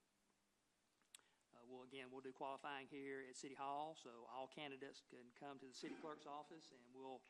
Uh, 1.54 1.62
Well, 1.70 1.84
again, 1.86 2.10
we'll 2.10 2.26
do 2.26 2.34
qualifying 2.34 2.88
here 2.90 3.22
at 3.30 3.36
City 3.38 3.56
Hall, 3.56 3.94
so 4.02 4.10
all 4.34 4.48
candidates 4.48 5.04
can 5.10 5.30
come 5.38 5.60
to 5.60 5.68
the 5.68 5.76
city 5.78 5.96
clerk's 6.02 6.26
office, 6.26 6.72
and 6.72 6.82
we'll 6.96 7.22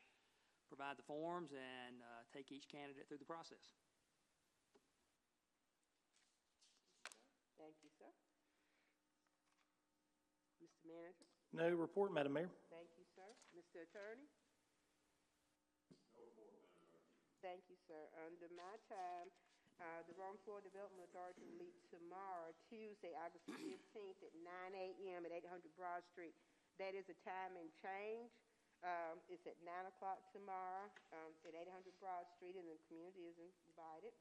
provide 0.70 0.98
the 0.98 1.04
forms 1.04 1.52
and 1.52 2.02
uh, 2.02 2.24
take 2.32 2.52
each 2.52 2.68
candidate 2.70 3.08
through 3.08 3.20
the 3.20 3.26
process. 3.28 3.74
Thank 7.58 7.82
you, 7.82 7.90
sir. 7.98 8.12
Mr. 10.62 10.75
Manager? 10.88 11.26
No 11.54 11.68
report, 11.76 12.14
Madam 12.14 12.34
Mayor. 12.34 12.52
Thank 12.70 12.90
you, 12.98 13.06
sir. 13.16 13.30
Mr. 13.56 13.84
Attorney? 13.86 14.28
Thank 17.42 17.62
you, 17.70 17.78
sir. 17.86 18.02
Under 18.26 18.50
my 18.58 18.74
time, 18.90 19.30
uh, 19.78 20.02
the 20.10 20.16
Rome 20.18 20.40
Florida 20.42 20.66
Development 20.66 21.06
Authority 21.14 21.46
will 21.46 21.62
meet 21.62 21.78
tomorrow, 21.94 22.50
Tuesday, 22.66 23.14
August 23.22 23.46
fifteenth, 23.46 24.18
at 24.26 24.34
nine 24.42 24.74
AM 24.74 25.22
at 25.28 25.32
eight 25.36 25.46
hundred 25.46 25.70
Broad 25.78 26.02
Street. 26.10 26.34
That 26.82 26.98
is 26.98 27.06
a 27.12 27.18
time 27.22 27.54
and 27.60 27.70
change. 27.84 28.34
Um, 28.82 29.22
it's 29.30 29.46
at 29.46 29.56
nine 29.62 29.86
o'clock 29.88 30.26
tomorrow, 30.34 30.90
um, 31.14 31.32
at 31.46 31.54
eight 31.54 31.70
hundred 31.70 31.94
Broad 32.02 32.26
Street, 32.34 32.58
and 32.58 32.66
the 32.66 32.82
community 32.90 33.30
is 33.30 33.38
invited. 33.70 34.16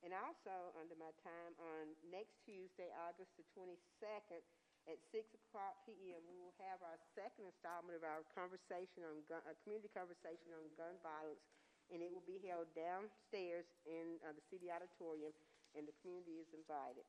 And 0.00 0.16
also, 0.16 0.72
under 0.80 0.96
my 0.96 1.12
time, 1.20 1.52
on 1.60 1.92
next 2.08 2.40
Tuesday, 2.48 2.88
August 3.04 3.36
the 3.36 3.44
twenty-second, 3.52 4.40
at 4.88 4.98
six 5.12 5.28
o'clock 5.34 5.76
PM, 5.84 6.22
we 6.28 6.36
will 6.40 6.54
have 6.64 6.80
our 6.82 6.98
second 7.14 7.46
installment 7.46 7.96
of 7.96 8.04
our 8.04 8.24
conversation 8.34 9.04
on 9.04 9.20
gun, 9.28 9.42
uh, 9.44 9.54
community 9.64 9.88
conversation 9.92 10.52
on 10.56 10.64
gun 10.76 10.96
violence, 11.02 11.42
and 11.90 12.00
it 12.02 12.10
will 12.12 12.24
be 12.24 12.38
held 12.46 12.72
downstairs 12.74 13.66
in, 13.84 14.20
uh, 14.24 14.32
the 14.32 14.42
city 14.50 14.70
auditorium, 14.70 15.32
and 15.74 15.86
the 15.86 15.92
community 16.00 16.40
is 16.40 16.48
invited. 16.54 17.04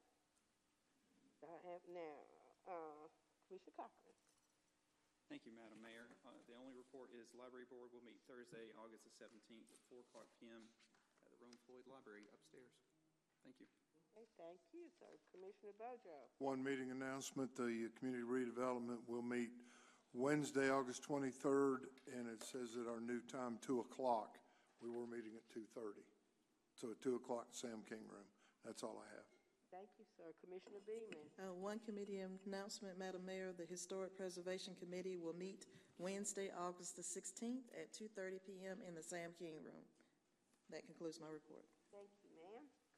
I 1.42 1.58
have 1.74 1.82
now, 1.90 2.18
uh, 2.68 3.08
Commissioner 3.48 3.74
Cochran. 3.74 4.14
Thank 5.28 5.46
you, 5.46 5.52
Madam 5.54 5.82
Mayor. 5.82 6.12
Uh, 6.26 6.38
The 6.46 6.54
only 6.54 6.74
report 6.76 7.10
is 7.12 7.34
Library 7.34 7.66
Board 7.66 7.92
will 7.94 8.04
meet 8.04 8.20
Thursday, 8.28 8.72
August 8.76 9.04
the 9.06 9.12
17th 9.18 9.72
at 9.72 9.80
4 9.90 10.02
o'clock 10.02 10.28
PM 10.40 10.70
at 11.26 11.32
the 11.32 11.38
Rome 11.38 11.58
Floyd 11.66 11.88
Library 11.88 12.28
upstairs. 12.34 12.74
Thank 13.44 13.60
you. 13.60 13.68
Okay, 14.12 14.28
thank 14.36 14.60
you, 14.76 14.92
sir. 15.00 15.08
Commissioner 15.32 15.72
Bojo. 15.80 16.28
One 16.40 16.64
meeting 16.64 16.92
announcement, 16.92 17.56
the 17.56 17.88
Community 17.98 18.24
Redevelopment 18.28 19.00
will 19.08 19.22
meet 19.22 19.52
Wednesday, 20.14 20.70
August 20.70 21.08
23rd, 21.08 21.88
and 22.12 22.28
it 22.28 22.44
says 22.44 22.76
at 22.76 22.92
our 22.92 23.00
new 23.00 23.22
time, 23.32 23.58
2 23.62 23.80
o'clock. 23.80 24.38
We 24.84 24.90
were 24.90 25.08
meeting 25.08 25.32
at 25.38 25.48
2:30. 25.50 26.04
So 26.76 26.92
at 26.92 27.00
2 27.02 27.16
o'clock, 27.16 27.48
Sam 27.52 27.84
King 27.88 28.04
Room. 28.10 28.28
That's 28.66 28.84
all 28.84 29.00
I 29.00 29.08
have. 29.16 29.26
Thank 29.72 29.88
you, 29.98 30.06
sir. 30.18 30.34
Commissioner 30.44 30.84
Beeman. 30.86 31.24
Uh, 31.40 31.54
One 31.54 31.80
committee 31.80 32.20
announcement, 32.20 33.00
Madam 33.00 33.24
Mayor, 33.26 33.54
the 33.54 33.66
Historic 33.66 34.18
Preservation 34.18 34.76
Committee 34.76 35.16
will 35.16 35.36
meet 35.36 35.68
Wednesday, 35.98 36.52
August 36.52 36.98
the 36.98 37.04
16th 37.04 37.72
at 37.80 37.94
2:30 37.94 38.40
PM 38.44 38.82
in 38.82 38.96
the 38.96 39.04
Sam 39.04 39.32
King 39.40 39.64
Room. 39.64 39.86
That 40.70 40.86
concludes 40.86 41.22
my 41.22 41.30
report. 41.32 41.71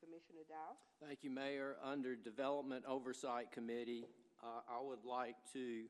Commissioner 0.03 0.43
Doss. 0.50 0.77
Thank 1.05 1.24
you, 1.24 1.29
Mayor. 1.29 1.77
Under 1.83 2.15
Development 2.15 2.83
Oversight 2.88 3.51
Committee, 3.51 4.05
uh, 4.43 4.62
I 4.69 4.81
would 4.81 5.05
like 5.05 5.36
to 5.53 5.83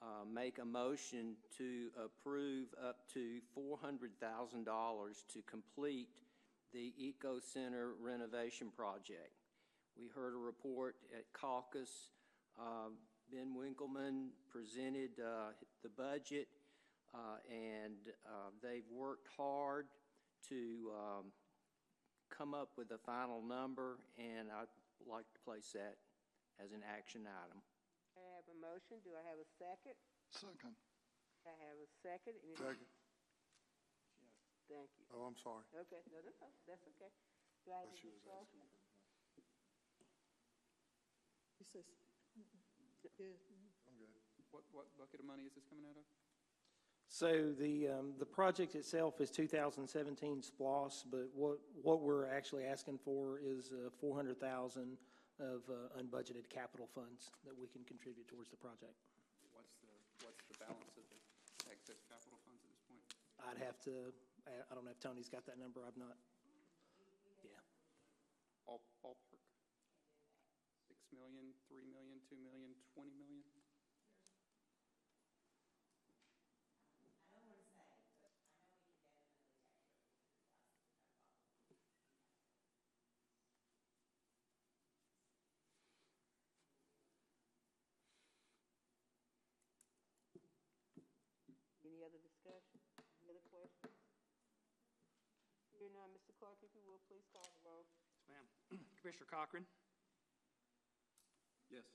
uh, 0.00 0.24
make 0.32 0.58
a 0.58 0.64
motion 0.64 1.36
to 1.58 1.88
approve 2.02 2.68
up 2.82 3.08
to 3.12 3.40
$400,000 3.56 4.64
to 4.64 5.42
complete 5.42 6.08
the 6.72 6.94
Eco 6.96 7.38
Center 7.40 7.92
renovation 8.00 8.68
project. 8.74 9.36
We 9.98 10.08
heard 10.14 10.32
a 10.32 10.38
report 10.38 10.96
at 11.16 11.24
caucus. 11.34 12.08
Uh, 12.58 12.88
Ben 13.30 13.54
Winkleman 13.54 14.30
presented 14.50 15.10
uh, 15.20 15.52
the 15.82 15.90
budget, 15.90 16.48
uh, 17.14 17.36
and 17.50 17.96
uh, 18.26 18.50
they've 18.62 18.88
worked 18.90 19.28
hard 19.36 19.86
to 20.48 20.90
um, 20.96 21.24
come 22.32 22.56
up 22.56 22.72
with 22.80 22.88
a 22.96 23.00
final 23.04 23.44
number, 23.44 24.00
and 24.16 24.48
I'd 24.48 24.72
like 25.04 25.28
to 25.36 25.40
place 25.44 25.68
that 25.76 26.00
as 26.56 26.72
an 26.72 26.80
action 26.88 27.28
item. 27.28 27.60
I 28.16 28.24
have 28.40 28.48
a 28.48 28.56
motion. 28.56 29.00
Do 29.04 29.12
I 29.12 29.22
have 29.28 29.36
a 29.36 29.48
second? 29.60 29.96
Second. 30.32 30.74
I 31.44 31.52
have 31.68 31.76
a 31.76 31.88
second. 32.00 32.40
Any- 32.40 32.56
Second. 32.56 32.88
Thank 34.72 34.88
you. 34.96 35.04
Oh, 35.12 35.28
I'm 35.28 35.36
sorry. 35.36 35.68
Okay, 35.76 36.00
no, 36.08 36.16
no, 36.24 36.32
no, 36.40 36.48
that's 36.64 36.86
okay. 36.96 37.12
Do 37.68 37.76
I 37.76 37.84
have 37.84 37.92
Oh, 37.92 37.92
any 37.92 38.00
she 38.00 38.08
was 38.08 38.24
discussion? 38.24 38.64
He 41.60 41.64
says, 41.68 41.84
good. 43.20 43.36
I'm 43.84 43.94
good. 44.00 44.08
What, 44.50 44.64
what 44.72 44.86
bucket 44.96 45.20
of 45.20 45.26
money 45.28 45.44
is 45.44 45.52
this 45.52 45.64
coming 45.68 45.84
out 45.84 46.00
of? 46.00 46.06
So 47.12 47.52
the, 47.60 47.92
um, 47.92 48.16
the 48.16 48.24
project 48.24 48.72
itself 48.72 49.20
is 49.20 49.28
2017 49.28 49.84
SPLOST, 50.40 51.12
but 51.12 51.28
what, 51.36 51.60
what 51.84 52.00
we're 52.00 52.24
actually 52.24 52.64
asking 52.64 52.96
for 53.04 53.36
is 53.36 53.68
uh, 53.68 53.92
400,000 54.00 54.96
of 55.36 55.60
uh, 55.68 55.92
unbudgeted 56.00 56.48
capital 56.48 56.88
funds 56.88 57.28
that 57.44 57.52
we 57.52 57.68
can 57.68 57.84
contribute 57.84 58.32
towards 58.32 58.48
the 58.48 58.56
project. 58.56 58.96
What's 59.52 59.76
the, 59.84 59.92
what's 60.24 60.40
the 60.48 60.56
balance 60.56 60.96
of 60.96 61.04
the 61.12 61.20
excess 61.68 62.00
capital 62.08 62.40
funds 62.48 62.64
at 62.64 62.72
this 62.72 62.80
point? 62.88 63.04
I'd 63.44 63.60
have 63.60 63.76
to, 63.92 64.08
I- 64.48 64.64
I 64.64 64.72
don't 64.72 64.88
know 64.88 64.96
if 64.96 65.00
Tony's 65.04 65.28
got 65.28 65.44
that 65.44 65.60
number, 65.60 65.84
I've 65.84 66.00
not. 66.00 66.16
Yeah. 67.44 67.60
All, 68.64 68.80
ballpark? 69.04 69.36
Six 70.88 70.96
million, 71.12 71.52
three 71.68 71.84
million, 71.92 72.24
two 72.24 72.40
million, 72.40 72.72
twenty 72.96 73.12
million? 73.20 73.44
Any 91.84 92.00
other 92.06 92.31
discussion? 92.42 92.78
Any 93.22 93.30
other 93.30 93.44
questions? 93.54 93.94
Hear 95.78 95.90
none, 95.94 96.10
Mr. 96.14 96.34
Clark, 96.38 96.58
if 96.66 96.74
you 96.74 96.82
will, 96.82 96.98
please 97.06 97.26
call 97.30 97.46
the 97.54 97.62
roll. 97.62 97.86
Yes, 97.86 98.26
ma'am. 98.30 98.46
Commissioner 98.98 99.30
Cochran, 99.30 99.64
Yes. 101.70 101.86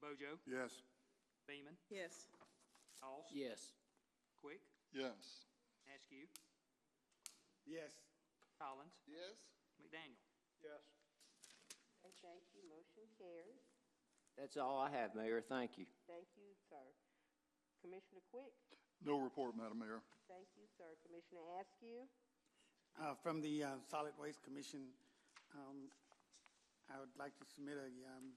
Bojo, 0.00 0.38
Yes. 0.46 0.82
Beeman, 1.46 1.74
Yes. 1.90 2.30
Doss, 3.02 3.26
Yes. 3.34 3.74
Quick, 4.40 4.62
Yes. 4.94 5.46
Askew, 5.90 6.26
Yes. 7.66 7.90
Collins, 8.58 8.94
Yes. 9.06 9.34
McDaniel. 9.82 10.22
Yes. 10.62 10.82
Okay, 12.00 12.14
thank 12.22 12.42
you, 12.54 12.62
motion 12.70 13.04
carries. 13.18 13.66
That's 14.38 14.56
all 14.56 14.78
I 14.80 14.88
have, 14.90 15.14
Mayor. 15.14 15.42
Thank 15.44 15.76
you. 15.76 15.84
Thank 16.08 16.26
you, 16.38 16.54
sir. 16.70 16.80
Commissioner 17.84 18.20
Quick, 18.32 18.56
No 19.04 19.16
report, 19.18 19.56
Madam 19.56 19.80
Mayor. 19.80 20.00
thank 20.28 20.44
you, 20.56 20.66
sir. 20.76 20.88
Commissioner 21.08 21.40
Askew, 21.60 22.04
Uh, 23.00 23.14
From 23.24 23.40
the 23.40 23.64
uh, 23.64 23.68
Solid 23.88 24.12
Waste 24.20 24.42
Commission, 24.44 24.92
um, 25.56 25.88
I 26.92 27.00
would 27.00 27.12
like 27.16 27.32
to 27.40 27.46
submit 27.48 27.80
a 27.80 27.88
um, 28.12 28.34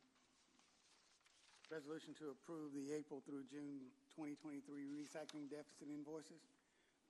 resolution 1.67 2.15
to 2.23 2.31
approve 2.31 2.71
the 2.71 2.93
April 2.95 3.19
through 3.27 3.43
June 3.51 3.91
2023 4.15 4.63
recycling 4.87 5.49
deficit 5.51 5.89
invoices 5.91 6.39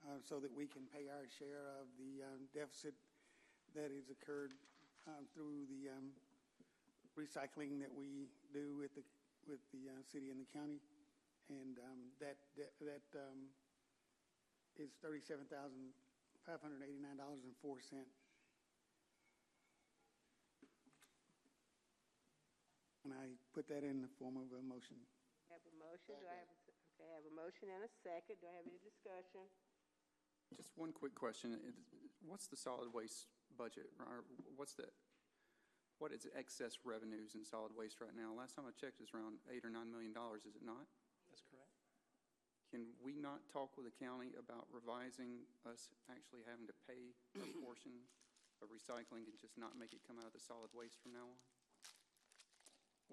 uh, 0.07 0.17
so 0.23 0.39
that 0.41 0.49
we 0.49 0.65
can 0.65 0.87
pay 0.89 1.11
our 1.13 1.27
share 1.37 1.69
of 1.77 1.85
the 2.01 2.23
um, 2.25 2.47
deficit 2.55 2.95
that 3.77 3.91
has 3.93 4.09
occurred 4.09 4.55
um, 5.05 5.27
through 5.35 5.67
the 5.69 5.91
um, 5.93 6.09
recycling 7.19 7.77
that 7.83 7.91
we 7.93 8.25
do 8.55 8.73
with 8.79 8.95
the, 8.97 9.03
with 9.45 9.61
the 9.75 9.91
uh, 9.93 9.99
city 10.09 10.31
and 10.33 10.39
the 10.41 10.49
county. 10.49 10.79
And 11.51 11.75
um, 11.83 11.99
that, 12.23 12.39
that 12.55 12.71
that, 12.79 13.07
um, 13.19 13.51
is 14.79 14.95
thirty-seven 15.03 15.45
thousand 15.51 15.91
five 16.47 16.63
hundred 16.63 16.81
eighty-nine 16.87 17.19
dollars 17.19 17.43
and 17.43 17.53
four 17.61 17.77
cent. 17.83 18.07
And 23.03 23.11
I 23.11 23.35
put 23.51 23.67
that 23.67 23.83
in 23.83 23.99
the 23.99 24.07
form 24.15 24.39
of 24.39 24.47
a 24.55 24.63
motion. 24.63 24.95
have 25.51 25.59
a 25.67 25.75
motion, 25.75 26.15
do 26.15 26.23
I 26.23 26.39
have, 26.39 26.47
a 26.47 26.57
se- 26.63 26.79
okay, 26.95 27.11
I 27.11 27.15
have 27.19 27.27
a 27.27 27.35
motion 27.35 27.67
and 27.67 27.83
a 27.83 27.91
second. 27.99 28.39
Do 28.39 28.47
I 28.47 28.55
have 28.55 28.63
any 28.63 28.79
discussion? 28.79 29.43
Just 30.55 30.71
one 30.79 30.95
quick 30.95 31.11
question. 31.11 31.59
What's 32.23 32.47
the 32.47 32.55
solid 32.55 32.95
waste 32.95 33.27
budget? 33.59 33.91
Or 33.99 34.23
what's 34.55 34.79
the, 34.79 34.87
what 35.99 36.15
is 36.15 36.23
excess 36.31 36.79
revenues 36.87 37.35
in 37.35 37.43
solid 37.43 37.75
waste 37.75 37.99
right 37.99 38.15
now? 38.15 38.31
Last 38.31 38.55
time 38.55 38.63
I 38.63 38.71
checked, 38.71 39.03
it's 39.03 39.11
around 39.11 39.43
eight 39.51 39.67
or 39.67 39.69
nine 39.69 39.91
million 39.91 40.15
dollars, 40.15 40.47
is 40.47 40.55
it 40.55 40.63
not? 40.63 40.87
Can 42.73 42.89
we 43.05 43.13
not 43.13 43.45
talk 43.53 43.77
with 43.77 43.85
the 43.85 43.93
county 43.93 44.33
about 44.33 44.65
revising 44.73 45.45
us 45.61 45.93
actually 46.09 46.41
having 46.49 46.65
to 46.65 46.73
pay 46.89 47.13
a 47.37 47.45
portion 47.61 47.93
of 48.65 48.73
recycling 48.73 49.29
and 49.29 49.37
just 49.37 49.53
not 49.61 49.77
make 49.77 49.93
it 49.93 50.01
come 50.09 50.17
out 50.17 50.25
of 50.25 50.33
the 50.33 50.41
solid 50.41 50.73
waste 50.73 50.97
from 51.05 51.13
now 51.13 51.29
on? 51.29 51.37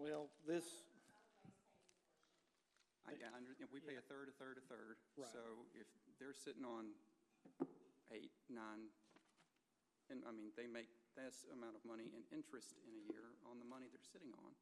Well, 0.00 0.32
this, 0.48 0.64
I, 3.04 3.12
under- 3.36 3.52
we 3.68 3.84
pay 3.84 4.00
a 4.00 4.04
third, 4.08 4.32
a 4.32 4.36
third, 4.40 4.56
a 4.56 4.64
third. 4.64 4.96
Right. 5.20 5.28
So 5.28 5.68
if 5.76 5.84
they're 6.16 6.32
sitting 6.32 6.64
on 6.64 6.96
eight, 8.16 8.32
nine, 8.48 8.88
and, 10.08 10.24
I 10.24 10.32
mean, 10.32 10.56
they 10.56 10.72
make 10.72 10.88
this 11.12 11.44
amount 11.52 11.76
of 11.76 11.84
money 11.84 12.08
in 12.16 12.24
interest 12.32 12.80
in 12.88 12.96
a 12.96 13.04
year 13.12 13.36
on 13.44 13.60
the 13.60 13.68
money 13.68 13.92
they're 13.92 14.08
sitting 14.08 14.32
on. 14.40 14.56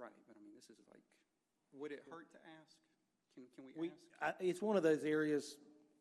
Right, 0.00 0.16
but 0.26 0.36
I 0.36 0.40
mean, 0.40 0.52
this 0.56 0.70
is 0.70 0.80
like, 0.90 1.02
would 1.74 1.92
it 1.92 2.02
hurt 2.10 2.32
to 2.32 2.38
ask? 2.58 2.76
Can, 3.34 3.44
can 3.54 3.64
we 3.76 3.88
we, 3.88 3.92
ask? 4.22 4.34
I, 4.40 4.44
it's 4.44 4.62
one 4.62 4.76
of 4.76 4.82
those 4.82 5.04
areas 5.04 5.56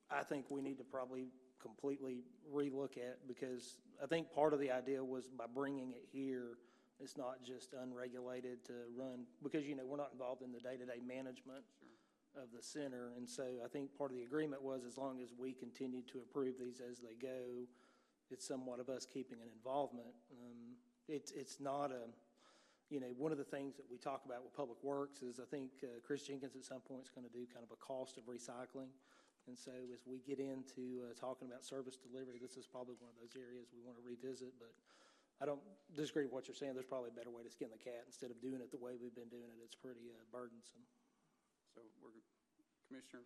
I 0.09 0.23
think 0.23 0.45
we 0.49 0.61
need 0.61 0.77
to 0.77 0.85
probably 0.85 1.27
completely 1.61 2.23
relook 2.49 2.97
at 2.97 3.27
because 3.27 3.75
I 4.01 4.07
think 4.07 4.31
part 4.33 4.53
of 4.53 4.59
the 4.59 4.71
idea 4.71 5.03
was 5.03 5.27
by 5.27 5.45
bringing 5.53 5.91
it 5.91 6.05
here, 6.11 6.57
it's 7.01 7.17
not 7.17 7.43
just 7.43 7.73
unregulated 7.73 8.63
to 8.65 8.73
run, 8.95 9.25
because, 9.43 9.65
you 9.65 9.75
know, 9.75 9.85
we're 9.85 9.97
not 9.97 10.11
involved 10.13 10.41
in 10.41 10.51
the 10.51 10.59
day-to-day 10.59 11.01
management 11.05 11.63
of 12.35 12.47
the 12.55 12.63
center. 12.63 13.11
And 13.17 13.27
so 13.27 13.43
I 13.63 13.67
think 13.67 13.97
part 13.97 14.11
of 14.11 14.17
the 14.17 14.23
agreement 14.23 14.61
was 14.61 14.85
as 14.85 14.97
long 14.97 15.19
as 15.21 15.29
we 15.37 15.51
continue 15.53 16.01
to 16.03 16.19
approve 16.19 16.55
these 16.59 16.79
as 16.79 16.99
they 16.99 17.15
go, 17.21 17.67
it's 18.31 18.47
somewhat 18.47 18.79
of 18.79 18.89
us 18.89 19.05
keeping 19.05 19.39
an 19.41 19.49
involvement. 19.53 20.13
Um, 20.31 20.75
it's, 21.07 21.31
it's 21.31 21.59
not 21.59 21.91
a, 21.91 22.07
you 22.89 22.97
know, 22.99 23.13
one 23.21 23.31
of 23.31 23.37
the 23.37 23.45
things 23.45 23.77
that 23.77 23.85
we 23.85 24.01
talk 24.01 24.25
about 24.25 24.41
with 24.41 24.53
Public 24.57 24.81
Works 24.81 25.21
is 25.21 25.37
I 25.37 25.45
think 25.45 25.69
uh, 25.85 26.01
Chris 26.01 26.25
Jenkins 26.25 26.57
at 26.57 26.65
some 26.65 26.81
point 26.81 27.05
is 27.05 27.13
going 27.13 27.25
to 27.25 27.33
do 27.33 27.45
kind 27.45 27.61
of 27.61 27.69
a 27.69 27.77
cost 27.77 28.17
of 28.17 28.25
recycling. 28.25 28.89
And 29.45 29.57
so 29.57 29.73
as 29.93 30.05
we 30.05 30.21
get 30.25 30.37
into 30.41 31.05
uh, 31.05 31.13
talking 31.17 31.49
about 31.49 31.61
service 31.61 31.97
delivery, 31.97 32.41
this 32.41 32.57
is 32.57 32.65
probably 32.65 32.97
one 32.97 33.13
of 33.13 33.17
those 33.21 33.37
areas 33.37 33.69
we 33.69 33.81
want 33.81 33.97
to 33.97 34.05
revisit. 34.05 34.57
But 34.57 34.73
I 35.41 35.45
don't 35.45 35.61
disagree 35.93 36.25
with 36.25 36.33
what 36.33 36.45
you're 36.49 36.57
saying. 36.57 36.73
There's 36.73 36.89
probably 36.89 37.13
a 37.13 37.17
better 37.17 37.31
way 37.33 37.45
to 37.45 37.49
skin 37.53 37.69
the 37.69 37.79
cat 37.79 38.09
instead 38.09 38.33
of 38.33 38.41
doing 38.41 38.59
it 38.61 38.73
the 38.73 38.81
way 38.81 38.97
we've 38.97 39.15
been 39.15 39.31
doing 39.31 39.49
it. 39.49 39.57
It's 39.61 39.77
pretty 39.77 40.09
uh, 40.09 40.21
burdensome. 40.33 40.83
So 41.73 41.81
we're, 42.01 42.13
Commissioner, 42.89 43.25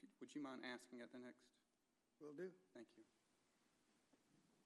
could- 0.00 0.12
would 0.20 0.32
you 0.32 0.40
mind 0.40 0.64
asking 0.64 1.04
at 1.04 1.12
the 1.12 1.20
next? 1.20 1.44
Will 2.20 2.32
do. 2.36 2.48
Thank 2.72 2.88
you. 2.96 3.04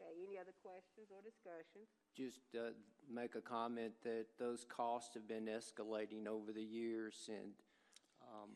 Okay, 0.01 0.15
any 0.27 0.39
other 0.39 0.55
questions 0.63 1.09
or 1.11 1.19
discussions? 1.23 1.89
Just 2.17 2.41
uh, 2.55 2.71
make 3.11 3.35
a 3.35 3.41
comment 3.41 3.93
that 4.05 4.27
those 4.39 4.65
costs 4.65 5.15
have 5.15 5.27
been 5.27 5.47
escalating 5.47 6.27
over 6.27 6.53
the 6.53 6.63
years, 6.63 7.29
and 7.29 7.53
um, 8.23 8.51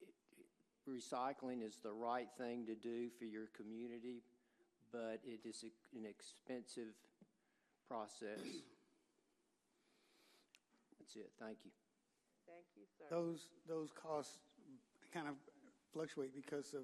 it- 0.00 0.14
it- 0.38 0.46
recycling 0.88 1.62
is 1.62 1.78
the 1.82 1.92
right 1.92 2.28
thing 2.38 2.64
to 2.66 2.74
do 2.76 3.10
for 3.18 3.24
your 3.24 3.48
community, 3.48 4.22
but 4.92 5.20
it 5.24 5.44
is 5.44 5.64
a- 5.64 5.96
an 5.98 6.06
expensive 6.06 6.94
process. 7.88 8.38
That's 10.98 11.16
it. 11.16 11.32
Thank 11.40 11.64
you. 11.64 11.72
Thank 12.46 12.66
you, 12.76 12.86
sir. 12.98 13.04
Those, 13.10 13.48
those 13.66 13.90
costs 13.92 14.38
kind 15.12 15.26
of 15.28 15.34
fluctuate 15.92 16.34
because 16.34 16.72
of 16.74 16.82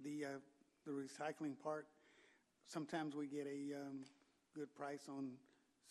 the, 0.00 0.24
uh, 0.24 0.28
the 0.84 0.90
recycling 0.92 1.56
part. 1.58 1.86
Sometimes 2.66 3.14
we 3.14 3.26
get 3.26 3.46
a, 3.46 3.76
um, 3.80 4.04
good 4.54 4.74
price 4.74 5.08
on 5.08 5.30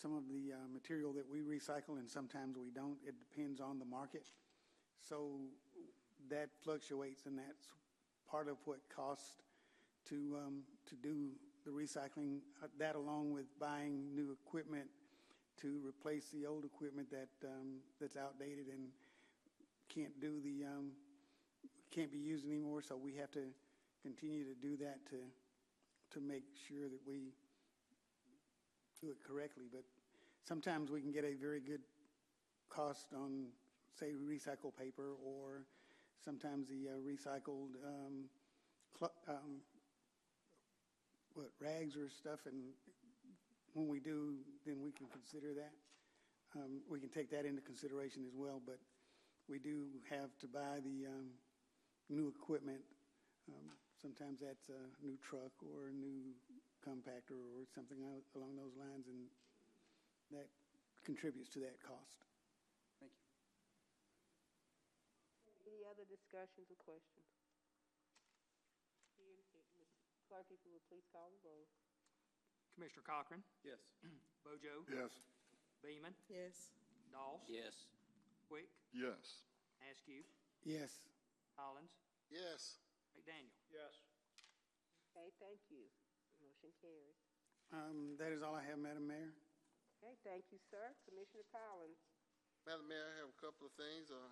some 0.02 0.16
of 0.16 0.24
the 0.28 0.54
uh, 0.54 0.58
material 0.72 1.14
that 1.14 1.30
we 1.30 1.42
recycle, 1.42 2.00
and 2.00 2.10
sometimes 2.10 2.58
we 2.58 2.72
don't. 2.72 2.98
It 3.06 3.16
depends 3.20 3.60
on 3.60 3.78
the 3.78 3.86
market. 3.86 4.24
So 5.02 5.32
that 6.30 6.50
fluctuates, 6.64 7.26
and 7.26 7.38
that's 7.38 7.68
part 8.30 8.48
of 8.48 8.58
what 8.66 8.80
costs 8.90 9.42
to, 10.10 10.38
um, 10.46 10.64
to 10.88 10.96
do 10.96 11.30
the 11.66 11.72
recycling. 11.72 12.40
Uh, 12.64 12.68
That 12.80 12.96
along 12.96 13.34
with 13.34 13.46
buying 13.60 14.16
new 14.16 14.32
equipment 14.32 14.88
to 15.62 15.80
replace 15.86 16.30
the 16.34 16.48
old 16.48 16.66
equipment 16.66 17.10
that, 17.12 17.30
um, 17.46 17.80
that's 18.00 18.18
outdated 18.18 18.68
and 18.74 18.88
can't 19.90 20.20
do 20.20 20.40
the, 20.42 20.66
um, 20.66 20.92
can't 21.92 22.12
be 22.12 22.18
used 22.18 22.48
anymore. 22.48 22.82
So 22.82 22.96
we 22.96 23.14
have 23.16 23.32
to 23.32 23.44
continue 24.02 24.44
to 24.46 24.56
do 24.56 24.76
that 24.78 25.06
to, 25.12 25.18
to 26.13 26.21
make 26.21 26.43
sure 26.67 26.89
that 26.89 26.99
we 27.08 27.34
do 29.02 29.10
it 29.12 29.17
correctly. 29.28 29.65
But 29.71 29.84
sometimes 30.43 30.91
we 30.91 31.02
can 31.02 31.12
get 31.12 31.26
a 31.26 31.34
very 31.34 31.60
good 31.60 31.82
cost 32.69 33.13
on, 33.13 33.47
say, 33.99 34.12
recycled 34.13 34.78
paper 34.78 35.15
or 35.23 35.65
sometimes 36.23 36.67
the 36.69 36.89
uh, 36.89 36.97
recycled 37.04 37.76
um, 37.86 38.30
um, 39.28 39.60
what 41.34 41.49
rags 41.60 41.95
or 41.97 42.10
stuff, 42.10 42.39
and 42.45 42.62
when 43.73 43.88
we 43.88 43.99
do, 43.99 44.36
then 44.65 44.78
we 44.84 44.91
can 44.91 45.08
consider 45.08 45.54
that. 45.54 45.73
Um, 46.56 46.82
we 46.89 46.99
can 46.99 47.10
take 47.10 47.32
that 47.32 47.45
into 47.45 47.62
consideration 47.62 48.23
as 48.28 48.36
well, 48.36 48.62
but 48.63 48.78
we 49.49 49.58
do 49.60 49.88
have 50.10 50.30
to 50.39 50.47
buy 50.47 50.80
the 50.84 51.08
um, 51.10 51.30
new 52.10 52.28
equipment. 52.28 52.82
Sometimes 54.04 54.44
that's 54.44 54.68
a 54.68 54.84
new 55.00 55.16
truck 55.24 55.56
or 55.63 55.88
a 55.88 55.96
new 55.96 56.36
compactor 56.84 57.39
or 57.39 57.63
something 57.72 58.04
al- 58.04 58.28
along 58.36 58.60
those 58.60 58.76
lines, 58.76 59.08
and 59.08 59.32
that 60.28 60.52
contributes 61.08 61.48
to 61.56 61.63
that 61.63 61.80
cost. 61.80 62.28
Thank 63.00 63.16
you. 63.16 63.24
Any 65.72 65.88
other 65.88 66.04
discussions 66.04 66.68
or 66.68 66.76
questions? 66.84 67.32
Hearing- 69.16 69.39
Ms. 69.80 69.88
Clerk, 70.28 70.52
if 70.52 70.60
you 70.68 70.76
would 70.76 70.84
please 70.92 71.08
call 71.16 71.32
the 71.32 71.39
roll. 71.48 71.63
Commissioner 72.76 73.08
Cochran, 73.08 73.39
Yes. 73.63 73.80
Bojo, 74.44 74.84
Yes. 74.92 75.32
Beeman, 75.80 76.12
Yes. 76.28 76.76
Doss, 77.16 77.48
Yes. 77.48 77.88
Quick, 78.52 78.68
Yes. 78.92 79.48
Askew, 79.80 80.24
Yes. 80.68 81.00
Collins, 81.56 81.96
Yes. 82.30 82.80
McDaniel. 83.13 83.54
Yes. 83.69 83.93
Okay, 85.13 85.30
thank 85.38 85.62
you. 85.69 85.86
Motion 86.41 86.73
carries. 86.82 87.19
Um, 87.69 88.17
that 88.17 88.34
is 88.34 88.41
all 88.41 88.58
I 88.58 88.65
have, 88.65 88.82
Madam 88.82 89.06
Mayor. 89.08 89.34
Okay, 90.02 90.17
thank 90.26 90.45
you, 90.52 90.60
sir. 90.69 90.93
Commissioner 91.06 91.45
Collins. 91.54 92.02
Madam 92.65 92.89
Mayor, 92.89 93.08
I 93.13 93.15
have 93.23 93.32
a 93.32 93.39
couple 93.43 93.67
of 93.67 93.73
things, 93.76 94.08
uh, 94.08 94.32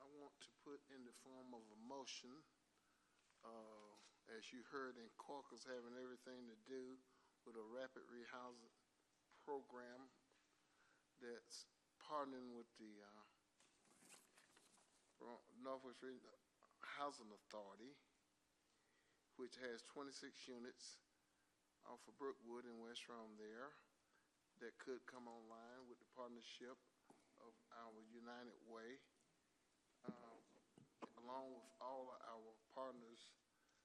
I 0.00 0.06
want 0.16 0.32
to 0.40 0.50
put 0.64 0.80
in 0.88 1.04
the 1.04 1.12
form 1.20 1.52
of 1.52 1.60
a 1.60 1.78
motion. 1.84 2.32
Uh, 3.44 3.92
as 4.32 4.48
you 4.52 4.64
heard 4.72 4.96
in 4.96 5.08
caucus, 5.20 5.64
having 5.64 5.96
everything 5.96 6.48
to 6.48 6.56
do 6.68 6.96
with 7.44 7.56
a 7.56 7.66
rapid 7.68 8.04
rehousing 8.08 8.72
program 9.44 10.08
that's 11.20 11.68
partnering 12.00 12.56
with 12.56 12.68
the, 12.80 12.92
uh, 13.04 13.24
Northwest 15.58 16.00
Region 16.00 16.37
Housing 16.98 17.30
Authority, 17.30 17.94
which 19.38 19.54
has 19.62 19.86
twenty-six 19.86 20.50
units 20.50 20.98
off 21.86 22.02
of 22.10 22.18
Brookwood 22.18 22.66
and 22.66 22.82
West 22.82 23.06
Rome 23.06 23.38
there 23.38 23.70
that 24.58 24.74
could 24.82 24.98
come 25.06 25.30
online 25.30 25.86
with 25.86 26.02
the 26.02 26.10
partnership 26.18 26.74
of 27.38 27.54
our 27.78 28.02
United 28.10 28.58
Way, 28.66 28.98
uh, 30.02 30.38
along 31.22 31.54
with 31.54 31.70
all 31.78 32.10
of 32.10 32.18
our 32.26 32.50
partners 32.74 33.30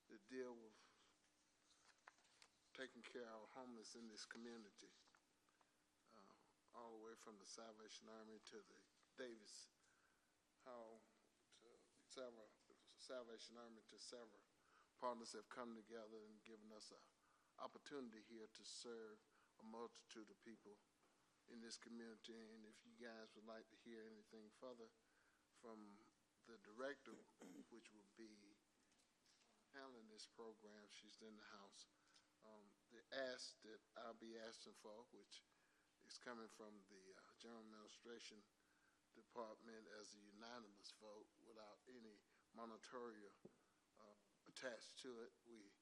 that 0.09 0.17
deal 0.25 0.57
with 0.57 0.73
taking 2.73 3.05
care 3.05 3.29
of 3.29 3.45
our 3.45 3.49
homeless 3.61 3.93
in 3.93 4.09
this 4.09 4.25
community, 4.25 4.89
uh, 6.17 6.33
all 6.73 6.97
the 6.97 7.01
way 7.05 7.13
from 7.21 7.37
the 7.37 7.45
Salvation 7.45 8.09
Army 8.09 8.41
to 8.49 8.57
the 8.57 8.79
Davis, 9.21 9.69
how 10.65 10.97
to 11.61 11.69
several, 12.09 12.49
Salvation 13.03 13.59
Army 13.59 13.83
to 13.91 13.99
several 13.99 14.39
partners 14.95 15.35
have 15.35 15.51
come 15.51 15.75
together 15.75 16.23
and 16.23 16.47
given 16.47 16.71
us 16.71 16.87
an 16.95 17.03
opportunity 17.59 18.23
here 18.31 18.47
to 18.47 18.63
serve 18.63 19.19
a 19.59 19.65
multitude 19.67 20.31
of 20.31 20.39
people 20.47 20.79
in 21.51 21.59
this 21.59 21.75
community. 21.75 22.39
And 22.55 22.63
if 22.63 22.79
you 22.87 22.95
guys 22.95 23.35
would 23.35 23.43
like 23.43 23.67
to 23.75 23.83
hear 23.83 24.07
anything 24.07 24.47
further 24.55 24.87
from 25.59 25.99
the 26.47 26.55
director, 26.63 27.19
which 27.75 27.91
will 27.91 28.07
be 28.15 28.55
handling 29.75 30.07
this 30.07 30.31
program, 30.31 30.87
she's 30.87 31.19
in 31.19 31.35
the 31.35 31.49
house. 31.59 31.91
Um, 32.47 32.71
the 32.87 33.03
ask 33.31 33.59
that 33.67 33.83
I'll 33.99 34.19
be 34.19 34.39
asking 34.47 34.79
for, 34.79 34.95
which 35.11 35.43
is 36.07 36.15
coming 36.23 36.47
from 36.55 36.71
the 36.87 37.03
uh, 37.19 37.35
General 37.35 37.67
Administration 37.67 38.39
Department 39.11 39.87
as 39.99 40.15
a 40.15 40.23
unanimous 40.23 40.95
vote 41.03 41.27
without 41.43 41.83
any 41.91 42.19
monetary 42.53 43.25
uh, 43.99 44.17
attached 44.49 44.97
to 45.03 45.09
it. 45.25 45.33
We 45.45 45.73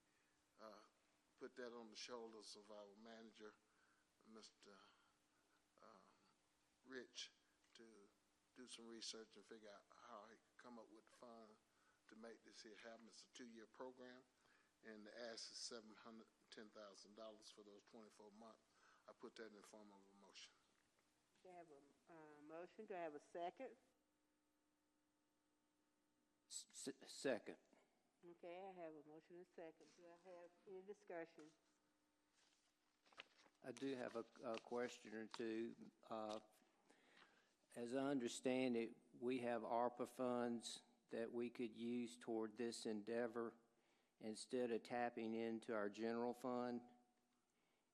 uh, 0.60 0.84
put 1.40 1.56
that 1.60 1.72
on 1.76 1.92
the 1.92 2.00
shoulders 2.00 2.56
of 2.60 2.68
our 2.72 2.90
manager, 3.04 3.54
Mr. 4.32 4.72
um, 5.84 6.04
Rich, 6.88 7.32
to 7.80 7.86
do 8.56 8.68
some 8.68 8.88
research 8.88 9.36
and 9.40 9.44
figure 9.48 9.72
out 9.72 9.86
how 10.12 10.28
he 10.28 10.36
could 10.40 10.58
come 10.60 10.76
up 10.76 10.88
with 10.92 11.04
the 11.08 11.18
funds 11.20 11.64
to 12.12 12.16
make 12.20 12.40
this 12.44 12.60
here 12.64 12.78
happen. 12.84 13.08
It's 13.08 13.24
a 13.24 13.32
two-year 13.32 13.68
program, 13.72 14.22
and 14.84 15.08
the 15.08 15.14
ask 15.32 15.48
is 15.52 15.60
seven 15.60 15.96
hundred 16.04 16.28
ten 16.52 16.68
thousand 16.76 17.16
dollars 17.16 17.48
for 17.56 17.64
those 17.64 17.88
twenty-four 17.88 18.32
months. 18.36 18.68
I 19.08 19.16
put 19.18 19.34
that 19.40 19.50
in 19.50 19.58
the 19.58 19.68
form 19.72 19.88
of 19.96 20.04
a 20.04 20.16
motion. 20.20 20.52
Do 21.42 21.50
I 21.50 21.58
have 21.58 21.72
a, 21.74 21.82
uh, 22.12 22.36
motion? 22.46 22.86
Do 22.86 22.94
I 22.94 23.04
have 23.08 23.18
a 23.18 23.26
second? 23.34 23.72
S- 26.52 26.92
Second. 27.08 27.56
Okay, 28.22 28.54
I 28.60 28.70
have 28.84 28.92
a 28.94 29.04
motion 29.10 29.40
and 29.40 29.50
second. 29.56 29.88
Do 29.98 30.04
I 30.06 30.18
have 30.30 30.50
any 30.70 30.84
discussion? 30.86 31.48
I 33.66 33.72
do 33.80 33.96
have 34.02 34.16
a, 34.16 34.26
a 34.54 34.60
question 34.60 35.12
or 35.16 35.28
two. 35.38 35.70
Uh, 36.10 36.38
As 37.82 37.96
I 37.96 38.10
understand 38.12 38.76
it, 38.76 38.90
we 39.22 39.38
have 39.40 39.62
ARPA 39.62 40.08
funds 40.18 40.80
that 41.12 41.32
we 41.34 41.50
could 41.50 41.76
use 41.76 42.18
toward 42.20 42.52
this 42.58 42.86
endeavor 42.86 43.54
instead 44.24 44.72
of 44.72 44.84
tapping 44.84 45.36
into 45.36 45.74
our 45.74 45.90
general 45.90 46.36
fund. 46.42 46.82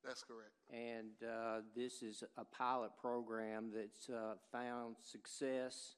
That's 0.04 0.24
correct. 0.24 0.52
And 0.72 1.12
uh, 1.28 1.62
this 1.76 2.02
is 2.02 2.24
a 2.38 2.46
pilot 2.46 2.91
program 3.00 3.72
that's 3.76 4.10
uh, 4.10 4.36
found 4.52 4.96
success 5.02 5.96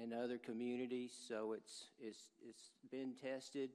in 0.00 0.12
other 0.12 0.38
communities, 0.38 1.12
so 1.28 1.52
it's, 1.52 1.86
it's, 2.00 2.28
it's 2.46 2.70
been 2.90 3.14
tested. 3.14 3.70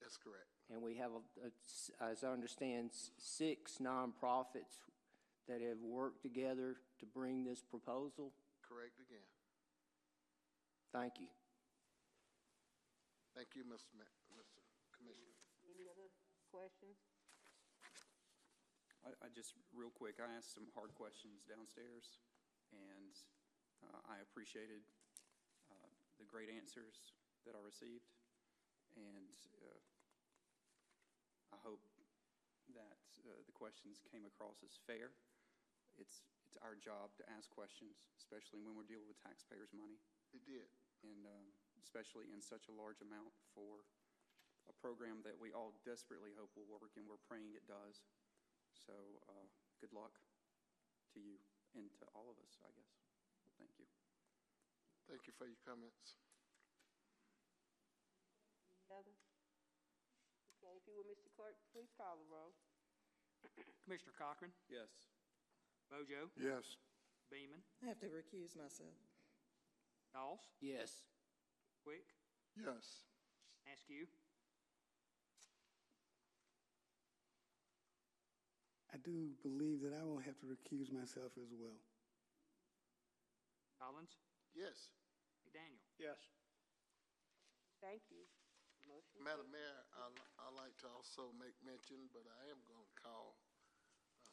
That's 0.00 0.16
correct. 0.16 0.48
And 0.72 0.82
we 0.82 0.96
have, 0.96 1.12
a- 1.12 1.46
a 1.46 1.50
s- 1.66 1.90
as 2.00 2.24
I 2.24 2.32
understand, 2.32 2.90
s- 2.90 3.10
six 3.18 3.78
nonprofits 3.78 4.82
that 5.46 5.60
have 5.60 5.78
worked 5.82 6.22
together 6.22 6.76
to 6.98 7.06
bring 7.06 7.44
this 7.44 7.62
proposal. 7.62 8.32
Correct 8.66 8.98
again. 8.98 9.22
Thank 10.92 11.20
you. 11.20 11.28
Thank 13.36 13.54
you, 13.54 13.62
Mr. 13.62 13.94
Ma- 13.94 14.16
Mr. 14.34 14.58
Commissioner. 14.96 15.36
Any 15.70 15.86
other 15.86 16.10
questions? 16.50 16.98
I, 19.06 19.10
I 19.22 19.28
just, 19.30 19.54
real 19.72 19.90
quick, 19.94 20.18
I 20.18 20.26
asked 20.34 20.54
some 20.54 20.66
hard 20.74 20.92
questions 20.98 21.46
downstairs, 21.46 22.18
and 22.74 23.14
uh, 23.14 23.29
I 24.10 24.18
appreciated 24.26 24.82
uh, 25.70 25.90
the 26.18 26.26
great 26.26 26.50
answers 26.50 27.14
that 27.46 27.54
I 27.54 27.62
received, 27.62 28.10
and 28.98 29.30
uh, 29.62 29.78
I 31.54 31.58
hope 31.62 31.86
that 32.74 32.98
uh, 33.22 33.38
the 33.46 33.54
questions 33.54 34.02
came 34.10 34.26
across 34.26 34.66
as 34.66 34.74
fair. 34.82 35.14
It's, 35.94 36.26
it's 36.50 36.58
our 36.58 36.74
job 36.74 37.14
to 37.22 37.24
ask 37.30 37.46
questions, 37.54 38.10
especially 38.18 38.58
when 38.66 38.74
we're 38.74 38.86
dealing 38.90 39.06
with 39.06 39.22
taxpayers' 39.22 39.70
money, 39.70 40.02
It 40.34 40.42
did. 40.42 40.66
and 41.06 41.22
um, 41.30 41.46
especially 41.78 42.34
in 42.34 42.42
such 42.42 42.66
a 42.66 42.74
large 42.74 42.98
amount 43.02 43.30
for 43.54 43.86
a 44.66 44.74
program 44.74 45.22
that 45.22 45.38
we 45.38 45.54
all 45.54 45.78
desperately 45.86 46.34
hope 46.34 46.50
will 46.58 46.66
work, 46.66 46.94
and 46.98 47.06
we're 47.06 47.22
praying 47.30 47.54
it 47.54 47.66
does. 47.70 48.02
So, 48.74 48.94
uh, 49.30 49.46
good 49.82 49.94
luck 49.94 50.18
to 51.14 51.18
you 51.18 51.38
and 51.74 51.90
to 51.98 52.04
all 52.14 52.30
of 52.30 52.38
us, 52.42 52.58
I 52.62 52.70
guess. 52.74 52.94
Thank 53.58 53.70
you. 53.78 53.99
Thank 55.10 55.26
you 55.26 55.34
for 55.34 55.46
your 55.50 55.58
comments. 55.66 56.14
Other? 58.90 59.14
Okay, 60.62 60.70
If 60.78 60.86
you 60.86 60.94
will, 60.94 61.06
Mr. 61.10 61.26
Clerk, 61.34 61.58
please 61.74 61.90
call 61.98 62.14
the 62.22 62.28
roll. 62.30 62.54
Commissioner 63.82 64.14
Cochran, 64.14 64.52
Yes. 64.70 65.10
Bojo, 65.90 66.30
Yes. 66.38 66.78
Beeman, 67.30 67.62
I 67.82 67.86
have 67.90 67.98
to 68.00 68.06
recuse 68.06 68.54
myself. 68.54 68.94
Doss, 70.14 70.46
Yes. 70.60 71.02
Quick, 71.82 72.06
Yes. 72.54 73.06
Askew, 73.66 74.06
I 78.92 78.98
do 78.98 79.30
believe 79.42 79.80
that 79.82 79.94
I 79.94 80.02
will 80.04 80.18
have 80.18 80.38
to 80.40 80.46
recuse 80.46 80.90
myself 80.92 81.32
as 81.38 81.50
well. 81.54 81.78
Collins, 83.78 84.18
Yes. 84.54 84.90
McDaniel. 85.46 85.82
Yes. 85.98 86.20
Thank 87.80 88.02
you. 88.10 88.26
Motion. 88.88 89.22
Madam 89.22 89.46
Mayor, 89.52 89.80
I, 89.94 90.08
I 90.40 90.48
like 90.56 90.74
to 90.82 90.88
also 90.90 91.30
make 91.36 91.54
mention, 91.62 92.10
but 92.10 92.24
I 92.26 92.42
am 92.50 92.58
going 92.66 92.82
to 92.82 92.96
call 92.98 93.38
uh, 94.26 94.32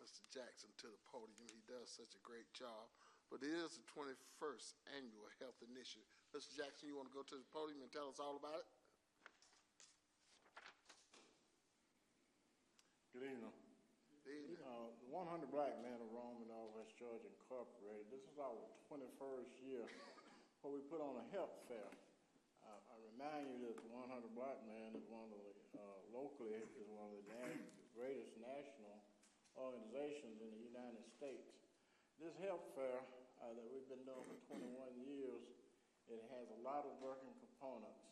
Mr. 0.00 0.24
Jackson 0.32 0.70
to 0.80 0.88
the 0.88 1.00
podium. 1.10 1.50
He 1.50 1.60
does 1.68 1.90
such 1.90 2.16
a 2.16 2.22
great 2.22 2.48
job. 2.56 2.88
But 3.28 3.46
it 3.46 3.52
is 3.54 3.78
the 3.78 3.86
21st 3.94 4.74
Annual 4.98 5.30
Health 5.38 5.58
Initiative. 5.62 6.08
Mr. 6.34 6.50
Jackson, 6.56 6.90
you 6.90 6.98
want 6.98 7.06
to 7.10 7.14
go 7.14 7.22
to 7.22 7.36
the 7.38 7.46
podium 7.54 7.78
and 7.82 7.90
tell 7.94 8.10
us 8.10 8.18
all 8.18 8.34
about 8.34 8.58
it? 8.58 8.68
Good 13.14 13.26
evening. 13.30 13.59
Uh, 14.50 14.90
the 14.98 15.06
100 15.14 15.46
Black 15.54 15.78
Men 15.78 15.94
of 16.02 16.10
Rome 16.10 16.42
and 16.42 16.50
all 16.50 16.74
West 16.74 16.90
Georgia 16.98 17.30
Incorporated, 17.38 18.02
this 18.10 18.26
is 18.26 18.34
our 18.42 18.58
21st 18.90 19.46
year 19.62 19.86
where 20.66 20.74
we 20.74 20.82
put 20.90 20.98
on 20.98 21.22
a 21.22 21.26
health 21.30 21.54
fair. 21.70 21.86
Uh, 22.66 22.90
I 22.90 22.96
remind 23.14 23.46
you 23.46 23.70
that 23.70 23.78
the 23.78 23.90
100 23.94 24.10
Black 24.34 24.58
Men 24.66 24.98
is 24.98 25.06
one 25.06 25.30
of 25.30 25.38
the, 25.38 25.54
uh, 25.78 25.98
locally, 26.10 26.58
is 26.58 26.88
one 26.90 27.14
of 27.14 27.22
the 27.30 27.62
greatest 27.94 28.34
national 28.42 28.98
organizations 29.54 30.42
in 30.42 30.50
the 30.50 30.62
United 30.66 31.06
States. 31.14 31.46
This 32.18 32.34
health 32.42 32.66
fair 32.74 33.06
uh, 33.46 33.54
that 33.54 33.66
we've 33.70 33.86
been 33.86 34.02
doing 34.02 34.26
for 34.26 34.38
21 34.50 34.66
years, 35.06 35.46
it 36.10 36.26
has 36.34 36.50
a 36.50 36.60
lot 36.66 36.82
of 36.90 36.98
working 36.98 37.30
components. 37.38 38.02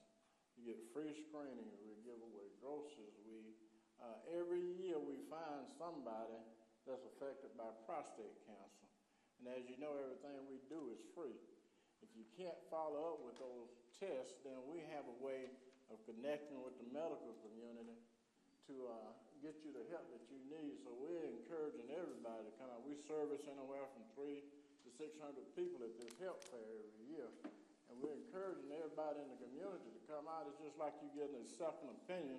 You 0.54 0.70
get 0.70 0.78
free 0.94 1.18
screening, 1.18 1.66
we 1.82 1.98
give 2.06 2.22
away 2.22 2.46
groceries, 2.62 3.18
we, 3.26 3.58
uh, 3.98 4.34
every 4.38 4.62
year 4.78 4.98
we 4.98 5.18
find 5.26 5.66
somebody 5.74 6.38
that's 6.86 7.04
affected 7.04 7.52
by 7.58 7.68
prostate 7.84 8.32
cancer. 8.46 8.88
And 9.42 9.50
as 9.54 9.66
you 9.66 9.78
know, 9.78 9.94
everything 9.98 10.34
we 10.50 10.58
do 10.70 10.90
is 10.90 10.98
free. 11.14 11.36
If 12.02 12.10
you 12.14 12.26
can't 12.38 12.58
follow 12.70 13.14
up 13.14 13.20
with 13.26 13.38
those 13.38 13.70
tests, 13.98 14.38
then 14.46 14.58
we 14.70 14.82
have 14.94 15.06
a 15.06 15.16
way 15.18 15.50
of 15.90 15.98
connecting 16.06 16.62
with 16.62 16.78
the 16.78 16.86
medical 16.94 17.34
community 17.42 17.98
to 18.70 18.74
uh, 18.86 19.10
get 19.42 19.58
you 19.62 19.70
the 19.74 19.84
help 19.90 20.06
that 20.14 20.24
you 20.30 20.38
need. 20.46 20.78
So 20.82 20.94
we're 20.94 21.26
encouraging 21.26 21.88
everybody 21.90 22.46
to 22.46 22.52
come 22.58 22.70
out. 22.70 22.82
We 22.86 22.98
service 23.06 23.42
anywhere 23.46 23.86
from 23.94 24.04
three 24.14 24.44
to 24.84 24.88
600 24.94 25.12
people 25.58 25.82
at 25.82 25.94
this 25.98 26.12
health 26.22 26.42
fair 26.50 26.62
every 26.62 27.04
year. 27.10 27.28
And 27.88 27.96
we're 28.04 28.16
encouraging 28.16 28.68
everybody 28.68 29.24
in 29.24 29.28
the 29.32 29.40
community 29.40 29.88
to 29.90 30.02
come 30.04 30.28
out. 30.28 30.44
It's 30.50 30.60
just 30.60 30.76
like 30.76 30.92
you 31.00 31.08
getting 31.16 31.40
a 31.40 31.48
second 31.56 31.88
opinion 32.04 32.38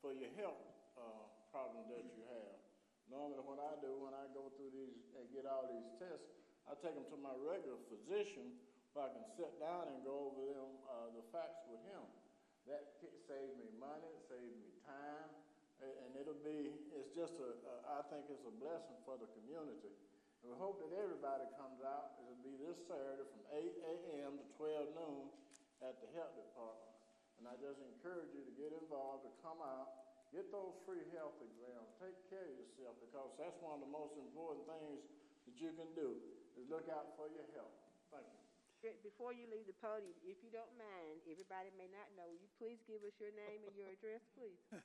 for 0.00 0.16
your 0.16 0.32
health 0.40 0.64
uh, 0.96 1.24
problem 1.52 1.88
that 1.88 2.04
you 2.04 2.20
have. 2.28 2.56
Normally, 3.06 3.38
what 3.46 3.62
I 3.62 3.78
do 3.78 4.02
when 4.02 4.12
I 4.12 4.26
go 4.34 4.50
through 4.58 4.74
these 4.74 4.98
and 5.14 5.24
get 5.30 5.46
all 5.46 5.70
these 5.70 5.86
tests, 6.02 6.26
I 6.66 6.74
take 6.82 6.98
them 6.98 7.06
to 7.14 7.18
my 7.22 7.32
regular 7.38 7.78
physician 7.86 8.50
where 8.92 9.06
I 9.06 9.10
can 9.14 9.26
sit 9.38 9.54
down 9.62 9.92
and 9.92 10.02
go 10.02 10.32
over 10.34 10.42
them 10.42 10.70
uh, 10.90 11.08
the 11.14 11.22
facts 11.30 11.62
with 11.70 11.78
him. 11.86 12.02
That 12.66 12.82
saves 12.98 13.54
me 13.54 13.70
money, 13.78 14.10
saves 14.26 14.58
me 14.58 14.74
time, 14.82 15.30
and 15.78 16.10
it'll 16.18 16.40
be, 16.42 16.74
it's 16.96 17.12
just 17.14 17.38
a, 17.38 17.50
a, 17.54 17.74
I 17.94 18.02
think 18.10 18.26
it's 18.26 18.42
a 18.42 18.54
blessing 18.58 18.98
for 19.06 19.14
the 19.20 19.28
community. 19.38 19.94
And 20.42 20.50
we 20.50 20.56
hope 20.58 20.82
that 20.82 20.90
everybody 20.96 21.46
comes 21.54 21.78
out. 21.84 22.18
It'll 22.24 22.42
be 22.42 22.58
this 22.58 22.74
Saturday 22.90 23.22
from 23.22 23.42
8 23.54 23.62
a.m. 23.62 24.32
to 24.40 24.44
12 24.58 24.98
noon 24.98 25.30
at 25.84 26.00
the 26.02 26.08
health 26.18 26.34
department. 26.34 26.90
And 27.38 27.44
I 27.46 27.54
just 27.60 27.78
encourage 27.84 28.32
you 28.32 28.42
to 28.48 28.54
get 28.56 28.72
involved, 28.72 29.28
to 29.28 29.32
come 29.44 29.60
out, 29.60 30.05
get 30.36 30.52
those 30.52 30.76
free 30.84 31.00
health 31.16 31.40
exams, 31.40 31.88
take 31.96 32.12
care 32.28 32.44
of 32.44 32.52
yourself, 32.60 32.92
because 33.00 33.32
that's 33.40 33.56
one 33.64 33.80
of 33.80 33.82
the 33.88 33.88
most 33.88 34.12
important 34.20 34.68
things 34.68 35.00
that 35.48 35.56
you 35.56 35.72
can 35.72 35.88
do, 35.96 36.20
is 36.60 36.68
look 36.68 36.84
out 36.92 37.16
for 37.16 37.24
your 37.32 37.48
health. 37.56 37.72
Thank 38.12 38.28
you. 38.28 38.44
Before 39.00 39.32
you 39.32 39.48
leave 39.48 39.64
the 39.64 39.74
podium, 39.80 40.12
if 40.20 40.36
you 40.44 40.52
don't 40.52 40.70
mind, 40.76 41.24
everybody 41.24 41.72
may 41.80 41.88
not 41.88 42.06
know, 42.14 42.28
you 42.28 42.46
please 42.60 42.76
give 42.84 43.00
us 43.08 43.16
your 43.16 43.32
name 43.32 43.64
and 43.64 43.72
your 43.74 43.88
address, 43.88 44.20
please? 44.36 44.60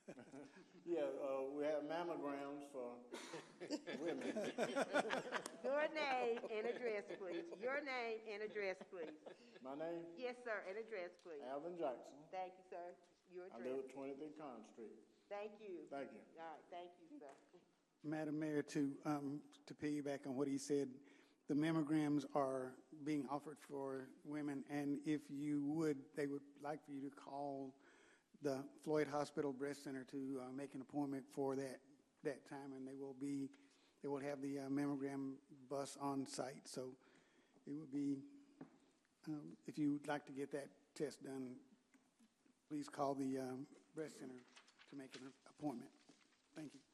Yeah, 0.82 1.06
uh, 1.22 1.46
we 1.54 1.62
have 1.62 1.86
mammograms 1.86 2.66
for 2.74 2.98
women. 4.02 4.34
Your 5.62 5.86
name 5.94 6.42
and 6.50 6.66
address, 6.66 7.06
please. 7.22 7.46
Your 7.62 7.78
name 7.86 8.18
and 8.26 8.42
address, 8.42 8.82
please. 8.90 9.14
My 9.62 9.78
name, 9.78 10.02
Yes, 10.18 10.34
sir, 10.42 10.58
and 10.66 10.74
address, 10.74 11.14
please. 11.22 11.38
Alvin 11.46 11.78
Jackson. 11.78 12.18
Thank 12.34 12.58
you, 12.58 12.66
sir. 12.66 12.86
Your 13.30 13.46
address. 13.46 13.62
I 13.62 13.62
live 13.62 13.86
address. 13.86 13.94
at 13.94 14.34
23 14.34 14.42
Con 14.42 14.58
Street. 14.74 14.98
Thank 15.32 15.52
you. 15.60 15.88
Thank 15.90 16.12
you. 16.12 16.20
All 16.36 16.44
right, 16.44 16.60
thank 16.70 16.90
you, 17.00 17.18
sir. 17.18 17.26
Madam 18.04 18.38
Mayor, 18.38 18.62
to, 18.62 18.90
um, 19.06 19.40
to 19.66 19.72
piggyback 19.72 20.26
on 20.26 20.36
what 20.36 20.46
he 20.46 20.58
said, 20.58 20.88
the 21.48 21.54
mammograms 21.54 22.24
are 22.34 22.72
being 23.04 23.24
offered 23.30 23.56
for 23.66 24.08
women, 24.26 24.62
and 24.70 24.98
if 25.06 25.22
you 25.30 25.62
would, 25.64 25.96
they 26.16 26.26
would 26.26 26.42
like 26.62 26.84
for 26.84 26.92
you 26.92 27.00
to 27.00 27.16
call 27.16 27.72
the 28.42 28.58
Floyd 28.84 29.08
Hospital 29.10 29.52
Breast 29.52 29.84
Center 29.84 30.04
to 30.10 30.40
uh, 30.42 30.52
make 30.54 30.74
an 30.74 30.82
appointment 30.82 31.24
for 31.32 31.56
that, 31.56 31.78
that 32.24 32.46
time, 32.48 32.72
and 32.76 32.86
they 32.86 32.94
will 32.94 33.16
be, 33.18 33.48
they 34.02 34.08
will 34.08 34.20
have 34.20 34.42
the 34.42 34.58
uh, 34.58 34.68
mammogram 34.68 35.34
bus 35.70 35.96
on 36.00 36.26
site, 36.26 36.66
so 36.66 36.88
it 37.66 37.72
would 37.72 37.92
be, 37.92 38.18
um, 39.28 39.56
if 39.66 39.78
you 39.78 39.92
would 39.92 40.08
like 40.08 40.26
to 40.26 40.32
get 40.32 40.52
that 40.52 40.68
test 40.94 41.24
done, 41.24 41.52
please 42.68 42.88
call 42.88 43.14
the 43.14 43.38
um, 43.38 43.66
breast 43.94 44.18
center 44.18 44.34
to 44.92 45.00
make 45.00 45.16
an 45.16 45.24
appointment. 45.48 45.88
Thank 46.52 46.76
you. 46.76 46.84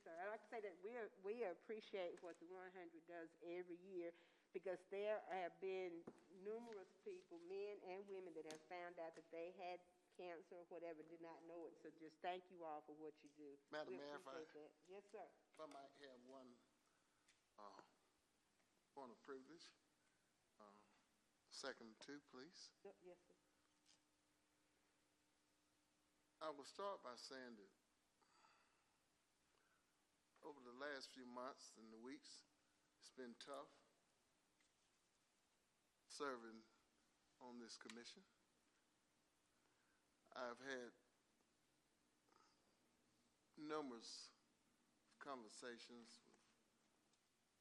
Sir, 0.00 0.16
I'd 0.16 0.32
like 0.32 0.40
to 0.40 0.50
say 0.50 0.60
that 0.64 0.72
we, 0.80 0.96
are- 0.96 1.12
we 1.20 1.44
appreciate 1.44 2.16
what 2.24 2.40
the 2.40 2.48
100 2.48 2.72
does 3.04 3.28
every 3.44 3.76
year 3.84 4.08
because 4.56 4.80
there 4.88 5.20
have 5.28 5.52
been 5.60 5.92
numerous 6.44 6.88
people, 7.04 7.36
men 7.52 7.76
and 7.92 8.00
women, 8.08 8.32
that 8.36 8.48
have 8.48 8.64
found 8.72 8.96
out 9.00 9.12
that 9.16 9.28
they 9.28 9.52
had 9.60 9.76
cancer 10.16 10.56
or 10.60 10.66
whatever, 10.72 11.00
did 11.08 11.20
not 11.24 11.40
know 11.48 11.68
it. 11.68 11.76
So 11.84 11.88
just 12.00 12.16
thank 12.24 12.44
you 12.52 12.60
all 12.64 12.80
for 12.84 12.92
what 13.00 13.12
you 13.24 13.28
do. 13.36 13.48
Madam 13.72 13.96
We 13.96 14.00
Mayor, 14.00 14.16
if 14.20 14.28
I- 14.28 14.44
that. 14.56 14.72
Yes, 14.88 15.04
sir. 15.12 15.24
If 15.52 15.60
I 15.60 15.68
might 15.72 15.92
have 16.04 16.20
one 16.28 16.48
uh, 17.60 17.80
point 18.96 19.12
of 19.12 19.20
privilege. 19.24 19.68
Uh, 20.60 20.72
Second 21.52 21.92
two, 22.00 22.16
please. 22.32 22.72
Yep, 22.84 22.96
Yes, 23.04 23.20
sir. 23.28 23.41
I 26.42 26.50
will 26.50 26.66
start 26.66 26.98
by 27.06 27.14
saying 27.14 27.54
that 27.54 27.74
over 30.42 30.58
the 30.58 30.74
last 30.74 31.14
few 31.14 31.22
months 31.22 31.70
and 31.78 31.86
the 31.94 32.02
weeks, 32.02 32.42
it's 32.98 33.14
been 33.14 33.38
tough 33.38 33.70
serving 36.10 36.66
on 37.38 37.62
this 37.62 37.78
commission. 37.78 38.26
I've 40.34 40.58
had 40.66 40.90
numerous 43.54 44.34
conversations 45.22 46.10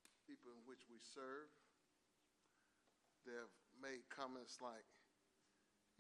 with 0.10 0.26
people 0.26 0.58
in 0.58 0.66
which 0.66 0.90
we 0.90 0.98
serve. 0.98 1.54
They 3.30 3.38
have 3.38 3.54
made 3.78 4.10
comments 4.10 4.58
like, 4.58 4.90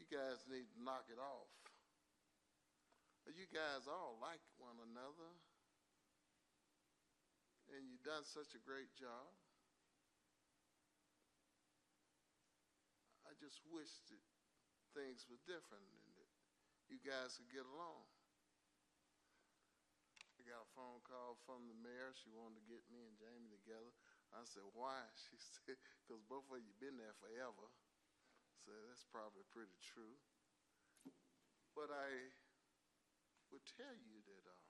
you 0.02 0.10
guys 0.10 0.41
need 0.50 0.65
to 0.65 0.80
knock 0.82 1.06
it 1.13 1.22
off. 1.22 1.71
You 3.30 3.46
guys 3.54 3.86
all 3.86 4.18
like 4.18 4.42
one 4.58 4.78
another, 4.82 5.32
and 7.70 7.86
you've 7.86 8.02
done 8.02 8.26
such 8.26 8.58
a 8.58 8.62
great 8.62 8.90
job. 8.98 9.30
I 13.30 13.38
just 13.38 13.62
wish 13.70 13.94
that 14.10 14.24
things 14.98 15.30
were 15.30 15.40
different 15.46 15.86
and 15.86 16.12
that 16.18 16.32
you 16.90 16.98
guys 17.00 17.38
could 17.38 17.48
get 17.54 17.64
along. 17.64 18.10
I 20.36 20.44
got 20.44 20.66
a 20.66 20.74
phone 20.74 21.00
call 21.06 21.38
from 21.46 21.70
the 21.70 21.78
mayor. 21.78 22.12
She 22.18 22.34
wanted 22.34 22.60
to 22.60 22.66
get 22.66 22.84
me 22.90 23.06
and 23.06 23.16
Jamie 23.16 23.54
together. 23.54 23.94
I 24.34 24.44
said, 24.44 24.66
why? 24.74 24.98
She 25.30 25.38
said, 25.38 25.78
because 26.04 26.20
both 26.26 26.50
of 26.50 26.60
you 26.60 26.74
been 26.82 26.98
there 26.98 27.16
forever. 27.22 27.70
So 28.66 28.74
that's 28.90 29.06
probably 29.08 29.46
pretty 29.54 29.78
true. 29.80 30.18
But 31.72 31.88
I 31.88 32.36
would 33.52 33.68
tell 33.68 34.00
you 34.00 34.24
that 34.32 34.44
uh, 34.48 34.68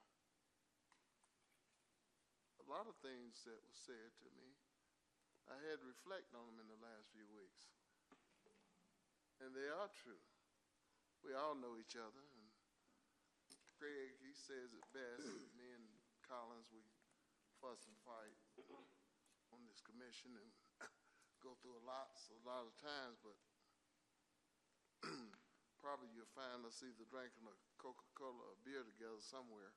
a 2.62 2.65
lot 2.65 2.89
of 2.89 2.98
things 3.06 3.46
that 3.46 3.62
were 3.62 3.78
said 3.78 4.10
to 4.26 4.30
me, 4.34 4.58
I 5.46 5.58
had 5.70 5.78
to 5.82 5.88
reflect 5.88 6.34
on 6.34 6.50
them 6.50 6.58
in 6.58 6.70
the 6.70 6.82
last 6.82 7.13
few 7.13 7.30
weeks. 7.30 7.70
And 9.41 9.54
they 9.54 9.70
are 9.70 9.89
true. 10.02 10.22
We 11.22 11.38
all 11.38 11.54
know 11.54 11.78
each 11.78 11.94
other, 11.94 12.26
and 12.38 12.48
Craig, 13.78 14.17
he 14.22 14.34
says 14.34 14.74
it 14.74 14.86
best. 14.94 15.26
Me 15.58 15.65
and 15.74 15.86
Collins, 16.26 16.70
we 16.74 16.82
fuss 17.62 17.86
and 17.86 17.98
fight 18.02 18.38
on 19.54 19.62
this 19.70 19.82
commission 19.86 20.34
and 20.38 20.50
go 21.46 21.54
through 21.62 21.78
a 21.78 21.86
lot, 21.86 22.13
a 22.34 22.41
lot 22.46 22.65
of 22.65 22.74
times, 22.82 23.22
but 23.22 23.38
probably 25.91 26.08
you'll 26.15 26.32
find 26.32 26.63
us 26.63 26.80
either 26.88 27.04
drinking 27.12 27.43
a 27.51 27.56
Coca-Cola 27.75 28.56
or 28.56 28.56
beer 28.63 28.80
together 28.80 29.19
somewhere 29.19 29.75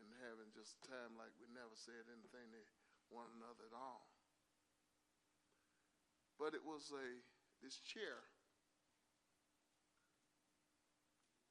and 0.00 0.08
having 0.24 0.48
just 0.56 0.80
time 0.88 1.20
like 1.20 1.36
we 1.36 1.44
never 1.52 1.76
said 1.76 2.08
anything 2.08 2.48
to 2.48 2.64
one 3.12 3.28
another 3.36 3.68
at 3.68 3.76
all. 3.76 4.08
But 6.40 6.56
it 6.56 6.64
was 6.64 6.88
a, 6.96 7.20
this 7.60 7.76
chair 7.84 8.24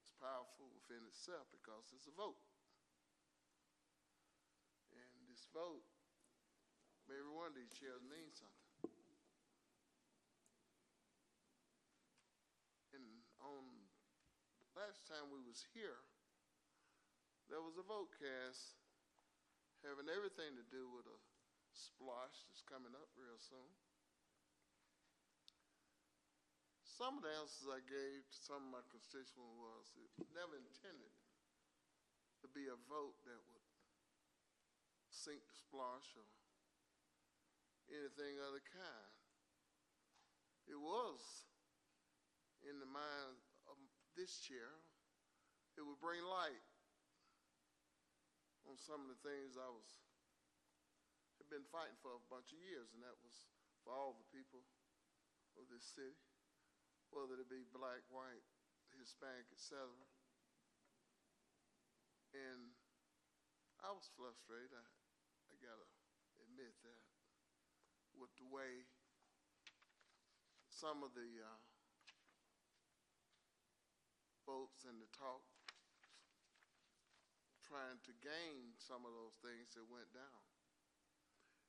It's 0.01 0.09
powerful 0.17 0.73
within 0.73 1.05
itself 1.05 1.45
because 1.53 1.93
it's 1.93 2.09
a 2.09 2.15
vote. 2.17 2.41
And 4.89 5.29
this 5.29 5.45
vote, 5.53 5.85
every 7.05 7.29
one 7.29 7.53
of 7.53 7.55
these 7.59 7.69
chairs 7.77 8.01
means 8.09 8.41
something. 8.41 8.57
And 12.97 13.21
on 13.43 13.77
last 14.77 15.09
time 15.09 15.33
we 15.33 15.41
was 15.41 15.65
here, 15.73 16.05
there 17.49 17.65
was 17.65 17.81
a 17.81 17.85
vote 17.89 18.13
cast 18.13 18.77
having 19.81 20.05
everything 20.05 20.53
to 20.53 20.65
do 20.69 20.85
with 20.93 21.09
a 21.09 21.17
SPLOST 21.73 22.45
that's 22.45 22.61
coming 22.61 22.93
up 22.93 23.09
real 23.17 23.41
soon. 23.41 23.73
Some 26.85 27.17
of 27.17 27.25
the 27.25 27.33
answers 27.41 27.65
I 27.65 27.81
gave 27.89 28.21
to 28.29 28.37
some 28.37 28.69
of 28.69 28.77
my 28.77 28.85
constituents 28.93 29.33
was 29.57 29.97
it 29.97 30.13
never 30.37 30.53
intended 30.53 31.13
to 32.45 32.47
be 32.53 32.69
a 32.69 32.77
vote 32.85 33.17
that 33.25 33.41
would 33.49 33.65
sink 35.09 35.41
the 35.41 35.57
SPLOST 35.57 36.21
or 36.21 36.29
anything 37.89 38.37
of 38.45 38.53
the 38.53 38.61
kind. 38.69 39.17
It 40.69 40.77
was 40.77 41.49
in 42.61 42.77
the 42.77 42.89
mind 42.89 43.46
this 44.17 44.41
chair, 44.41 44.81
it 45.77 45.85
would 45.85 46.01
bring 46.01 46.25
light 46.25 46.65
on 48.65 48.75
some 48.81 49.05
of 49.05 49.13
the 49.13 49.21
things 49.21 49.55
I 49.55 49.69
was 49.69 50.01
have 51.37 51.47
been 51.53 51.69
fighting 51.69 51.95
for 52.01 52.17
a 52.17 52.23
bunch 52.33 52.49
of 52.49 52.59
years, 52.65 52.89
and 52.97 53.05
that 53.05 53.13
was 53.21 53.45
for 53.85 53.93
all 53.93 54.17
the 54.17 54.27
people 54.33 54.65
of 55.55 55.69
this 55.69 55.85
city, 55.85 56.17
whether 57.13 57.37
it 57.37 57.45
be 57.45 57.61
black, 57.69 58.01
white, 58.09 58.43
Hispanic, 58.97 59.45
etc. 59.53 59.85
And 62.33 62.73
I 63.85 63.93
was 63.93 64.09
frustrated. 64.17 64.73
I, 64.73 64.85
I 65.53 65.55
gotta 65.61 65.87
admit 66.41 66.73
that 66.81 67.03
with 68.17 68.33
the 68.41 68.49
way 68.49 68.89
some 70.73 71.05
of 71.05 71.13
the 71.13 71.29
uh, 71.41 71.66
votes 74.47 74.87
and 74.87 74.95
the 75.03 75.11
talk 75.11 75.43
trying 77.67 77.99
to 78.07 78.15
gain 78.23 78.71
some 78.79 79.03
of 79.03 79.11
those 79.11 79.35
things 79.43 79.75
that 79.75 79.83
went 79.91 80.07
down. 80.15 80.43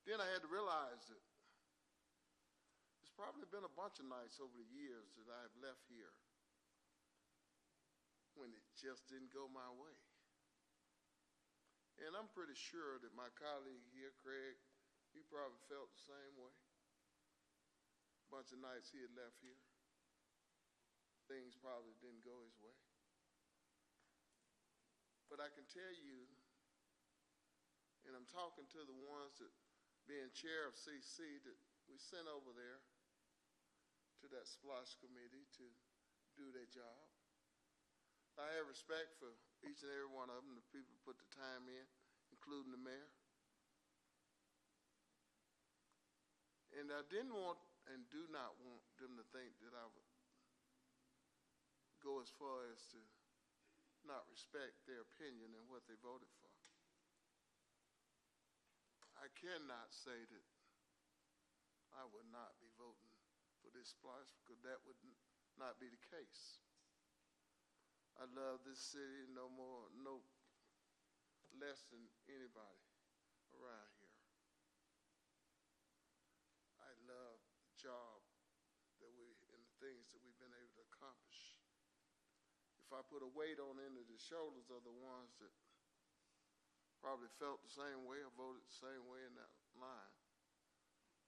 Then 0.06 0.22
I 0.22 0.30
had 0.30 0.46
to 0.46 0.50
realize 0.50 1.02
that 1.10 1.24
there's 3.02 3.12
probably 3.18 3.50
been 3.50 3.66
a 3.66 3.74
bunch 3.74 3.98
of 3.98 4.06
nights 4.06 4.38
over 4.38 4.54
the 4.54 4.70
years 4.70 5.10
that 5.18 5.26
I've 5.26 5.58
left 5.58 5.90
here 5.90 6.14
when 8.38 8.54
it 8.54 8.62
just 8.78 9.10
didn't 9.10 9.34
go 9.34 9.50
my 9.50 9.66
way. 9.74 9.98
And 12.06 12.14
I'm 12.14 12.30
pretty 12.30 12.54
sure 12.54 13.02
that 13.02 13.10
my 13.18 13.26
colleague 13.34 13.82
here, 13.90 14.14
Craig, 14.22 14.54
he 15.10 15.26
probably 15.26 15.58
felt 15.66 15.90
the 15.90 16.14
same 16.14 16.34
way. 16.38 16.54
A 18.22 18.38
bunch 18.38 18.54
of 18.54 18.62
nights 18.62 18.94
he 18.94 19.02
had 19.02 19.10
left 19.18 19.42
here, 19.42 19.58
things 21.28 21.54
probably 21.60 21.92
didn't 22.00 22.24
go 22.24 22.34
his 22.42 22.56
way. 22.58 22.76
But 25.28 25.44
I 25.44 25.52
can 25.52 25.68
tell 25.68 25.92
you, 25.92 26.24
and 28.08 28.16
I'm 28.16 28.26
talking 28.32 28.64
to 28.72 28.80
the 28.88 28.96
ones 29.04 29.36
that, 29.44 29.52
being 30.08 30.32
chair 30.32 30.64
of 30.64 30.72
CC, 30.72 31.20
that 31.44 31.58
we 31.84 32.00
sent 32.00 32.24
over 32.24 32.48
there 32.56 32.80
to 34.24 34.26
that 34.32 34.48
SPLOST 34.48 34.96
committee 35.04 35.44
to 35.60 35.66
do 36.32 36.48
their 36.48 36.66
job. 36.72 37.04
I 38.40 38.48
have 38.56 38.70
respect 38.70 39.18
for 39.20 39.34
each 39.66 39.84
and 39.84 39.92
every 39.92 40.08
one 40.08 40.32
of 40.32 40.40
them, 40.40 40.56
the 40.56 40.64
people 40.72 40.94
put 41.04 41.20
the 41.20 41.28
time 41.36 41.68
in, 41.68 41.84
including 42.32 42.72
the 42.72 42.80
mayor. 42.80 43.10
And 46.78 46.88
I 46.94 47.02
didn't 47.10 47.34
want 47.34 47.58
and 47.90 48.04
do 48.12 48.24
not 48.30 48.54
want 48.62 48.84
them 49.00 49.16
to 49.18 49.24
think 49.34 49.50
that 49.64 49.74
I 49.74 49.84
would 49.84 50.08
go 52.08 52.24
as 52.24 52.32
far 52.40 52.64
as 52.72 52.80
to 52.88 52.96
not 54.08 54.24
respect 54.32 54.80
their 54.88 55.04
opinion 55.04 55.52
and 55.52 55.68
what 55.68 55.84
they 55.84 56.00
voted 56.00 56.32
for. 56.40 56.48
I 59.20 59.28
cannot 59.36 59.92
say 59.92 60.16
that 60.16 60.46
I 61.92 62.08
would 62.08 62.32
not 62.32 62.56
be 62.64 62.72
voting 62.80 63.12
for 63.60 63.68
this 63.76 63.92
SPLOST 63.92 64.40
because 64.40 64.64
that 64.64 64.80
would 64.88 64.96
not 65.60 65.76
be 65.76 65.92
the 65.92 66.00
case. 66.08 66.64
I 68.16 68.24
love 68.32 68.64
this 68.64 68.80
city 68.80 69.28
no 69.28 69.52
more, 69.52 69.92
no 69.92 70.24
less 71.60 71.84
than 71.92 72.08
anybody 72.32 72.88
around 73.52 73.92
here. 74.00 74.22
I 76.80 76.90
love 77.04 77.44
the 77.68 77.74
job 77.76 78.24
that 79.04 79.12
we 79.12 79.28
and 79.52 79.60
the 79.60 79.74
things 79.82 80.08
that 80.16 80.24
we've 80.24 80.40
been 80.40 80.56
able 80.56 80.72
to 80.80 80.88
accomplish 80.88 81.58
if 82.88 82.96
I 82.96 83.05
put 83.05 83.20
a 83.20 83.29
weight 83.37 83.61
on 83.61 83.77
any 83.77 84.01
of 84.01 84.09
the 84.09 84.16
shoulders 84.16 84.72
of 84.72 84.81
the 84.81 84.96
ones 85.05 85.37
that 85.44 85.53
probably 87.05 87.29
felt 87.37 87.61
the 87.61 87.68
same 87.68 88.09
way 88.09 88.16
or 88.24 88.33
voted 88.33 88.64
the 88.64 88.81
same 88.81 89.05
way 89.12 89.20
in 89.29 89.37
that 89.37 89.53
line, 89.77 90.16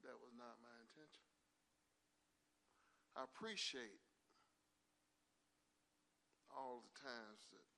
that 0.08 0.16
was 0.24 0.32
not 0.40 0.56
my 0.64 0.72
intention. 0.80 1.28
I 3.12 3.28
appreciate 3.28 4.00
all 6.48 6.80
the 6.80 6.96
times 6.96 7.44
that 7.52 7.68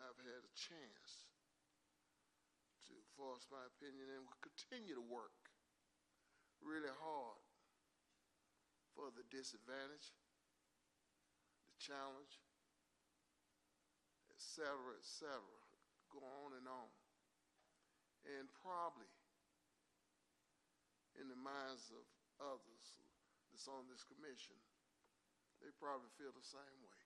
I've 0.00 0.22
had 0.24 0.48
a 0.48 0.54
chance 0.56 1.28
to 2.88 2.96
voice 3.20 3.44
my 3.52 3.60
opinion 3.76 4.08
and 4.08 4.24
will 4.24 4.40
continue 4.40 4.96
to 4.96 5.04
work 5.04 5.36
really 6.64 6.96
hard 6.96 7.44
for 8.96 9.12
the 9.12 9.28
disadvantaged, 9.28 10.16
the 11.68 11.76
challenge, 11.76 12.40
cetera, 14.42 14.98
et 14.98 15.06
cetera. 15.06 15.60
Go 16.10 16.20
on 16.42 16.58
and 16.58 16.66
on. 16.66 16.90
And 18.26 18.46
probably 18.62 19.10
in 21.18 21.30
the 21.30 21.38
minds 21.38 21.90
of 21.94 22.04
others 22.42 22.86
that's 23.50 23.70
on 23.70 23.86
this 23.86 24.02
commission, 24.06 24.58
they 25.62 25.70
probably 25.78 26.10
feel 26.18 26.34
the 26.34 26.42
same 26.42 26.78
way. 26.82 27.02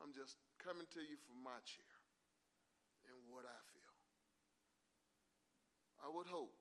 I'm 0.00 0.16
just 0.16 0.40
coming 0.56 0.88
to 0.96 1.02
you 1.04 1.20
from 1.28 1.44
my 1.44 1.60
chair 1.68 1.96
and 3.06 3.16
what 3.28 3.44
I 3.44 3.60
feel. 3.76 3.94
I 6.02 6.10
would 6.10 6.26
hope, 6.26 6.56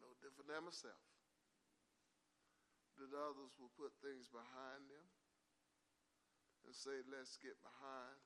no 0.00 0.08
different 0.24 0.48
than 0.48 0.64
myself, 0.64 1.04
that 2.96 3.12
others 3.12 3.52
will 3.60 3.72
put 3.76 3.92
things 4.00 4.32
behind 4.32 4.88
them 4.88 5.06
and 6.70 6.78
say, 6.78 7.02
let's 7.10 7.34
get 7.42 7.58
behind 7.66 8.22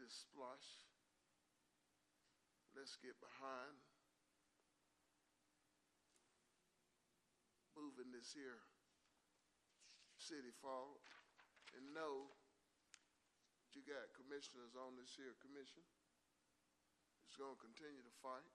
this 0.00 0.24
SPLOST. 0.24 0.88
Let's 2.72 2.96
get 2.96 3.12
behind 3.20 3.76
moving 7.76 8.08
this 8.08 8.32
here 8.32 8.64
city 10.16 10.48
forward 10.64 11.04
and 11.76 11.92
know 11.92 12.32
you 13.76 13.84
got 13.84 14.16
commissioners 14.16 14.72
on 14.72 14.96
this 14.96 15.12
here 15.12 15.36
commission. 15.44 15.84
It's 17.28 17.36
going 17.36 17.52
to 17.52 17.60
continue 17.60 18.00
to 18.00 18.14
fight. 18.24 18.48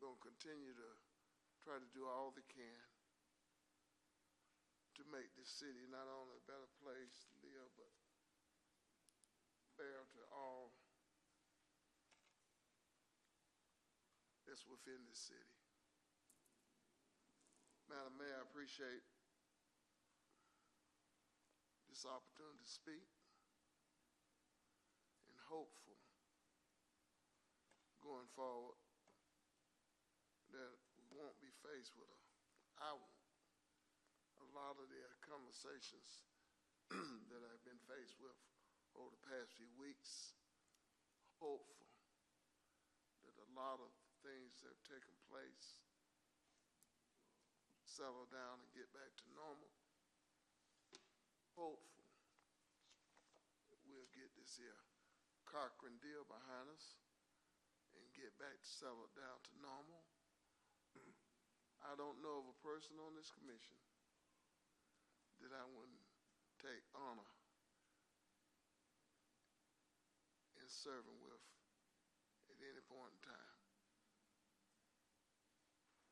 Going 0.00 0.16
to 0.16 0.24
continue 0.24 0.72
to 0.80 0.90
try 1.60 1.76
to 1.76 1.88
do 1.92 2.08
all 2.08 2.32
they 2.32 2.48
can 2.48 2.95
to 4.96 5.04
make 5.12 5.28
this 5.36 5.52
city 5.52 5.84
not 5.92 6.08
only 6.08 6.36
a 6.40 6.48
better 6.48 6.68
place 6.80 7.28
to 7.28 7.34
live, 7.44 7.68
but 7.76 7.92
fair 9.76 10.08
to 10.16 10.20
all 10.32 10.72
that's 14.48 14.64
within 14.64 15.04
this 15.04 15.20
city. 15.20 15.52
Madam 17.92 18.16
Mayor, 18.16 18.40
I 18.40 18.46
appreciate 18.46 19.04
this 21.92 22.08
opportunity 22.08 22.64
to 22.64 22.70
speak 22.70 23.08
and 25.28 25.36
hopeful 25.50 26.00
going 28.00 28.30
forward 28.32 28.80
that 30.54 30.72
we 30.96 31.04
won't 31.10 31.36
be 31.42 31.52
faced 31.60 31.92
with 31.98 32.08
a, 32.08 32.18
I 32.80 32.94
won't, 32.96 33.15
lot 34.56 34.80
of 34.80 34.88
the 34.88 35.04
conversations 35.20 36.24
that 37.28 37.44
I've 37.44 37.64
been 37.68 37.82
faced 37.84 38.16
with 38.16 38.40
over 38.96 39.12
the 39.12 39.24
past 39.28 39.52
few 39.52 39.68
weeks, 39.76 40.32
hopeful 41.36 41.76
that 43.20 43.36
a 43.36 43.48
lot 43.52 43.84
of 43.84 43.92
things 44.24 44.56
that 44.64 44.72
have 44.72 44.84
taken 44.88 45.12
place 45.28 45.76
settle 47.84 48.24
down 48.32 48.64
and 48.64 48.72
get 48.72 48.88
back 48.96 49.12
to 49.20 49.26
normal. 49.36 49.68
Hopeful 51.52 52.08
we'll 53.84 54.08
get 54.16 54.32
this 54.40 54.56
here 54.56 54.80
Cochran 55.44 56.00
deal 56.00 56.24
behind 56.26 56.72
us 56.72 56.96
and 57.92 58.04
get 58.16 58.32
back 58.40 58.56
to 58.56 58.70
settle 58.72 59.12
down 59.12 59.36
to 59.36 59.52
normal. 59.60 60.00
I 61.84 61.92
don't 62.00 62.24
know 62.24 62.40
of 62.40 62.48
a 62.50 62.58
person 62.64 62.96
on 63.04 63.12
this 63.12 63.28
commission 63.30 63.76
that 65.42 65.52
I 65.52 65.64
wouldn't 65.68 66.04
take 66.60 66.84
honor 66.96 67.30
in 70.56 70.66
serving 70.68 71.20
with 71.20 71.44
at 72.48 72.58
any 72.62 72.82
point 72.88 73.12
in 73.12 73.20
time. 73.26 73.56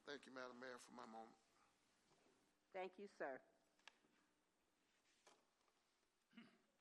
Thank 0.04 0.28
you, 0.28 0.32
Madam 0.36 0.60
Mayor, 0.60 0.76
for 0.84 0.92
my 0.92 1.08
moment. 1.08 1.40
Thank 2.76 3.00
you, 3.00 3.08
sir. 3.16 3.40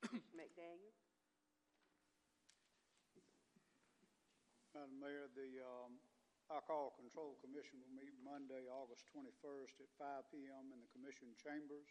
McDaniel? 0.36 0.92
Madam 4.76 4.98
Mayor, 5.00 5.30
the 5.32 5.62
um, 5.64 5.96
Alcohol 6.52 6.92
Control 7.00 7.38
Commission 7.40 7.80
will 7.80 7.94
meet 7.96 8.12
Monday, 8.20 8.68
August 8.68 9.08
21st 9.14 9.80
at 9.80 9.88
5 9.96 10.34
PM 10.34 10.68
in 10.74 10.82
the 10.82 10.90
commission 10.92 11.32
chambers. 11.40 11.88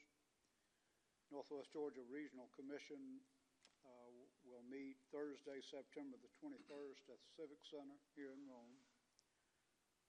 Northwest 1.34 1.74
Georgia 1.74 2.06
Regional 2.14 2.46
Commission 2.54 3.18
uh, 3.82 4.10
will 4.46 4.62
meet 4.70 5.02
Thursday, 5.10 5.58
September 5.66 6.14
the 6.22 6.30
21st 6.38 7.02
at 7.10 7.18
the 7.18 7.32
Civic 7.34 7.58
Center 7.74 7.98
here 8.14 8.38
in 8.38 8.46
Rome. 8.46 8.78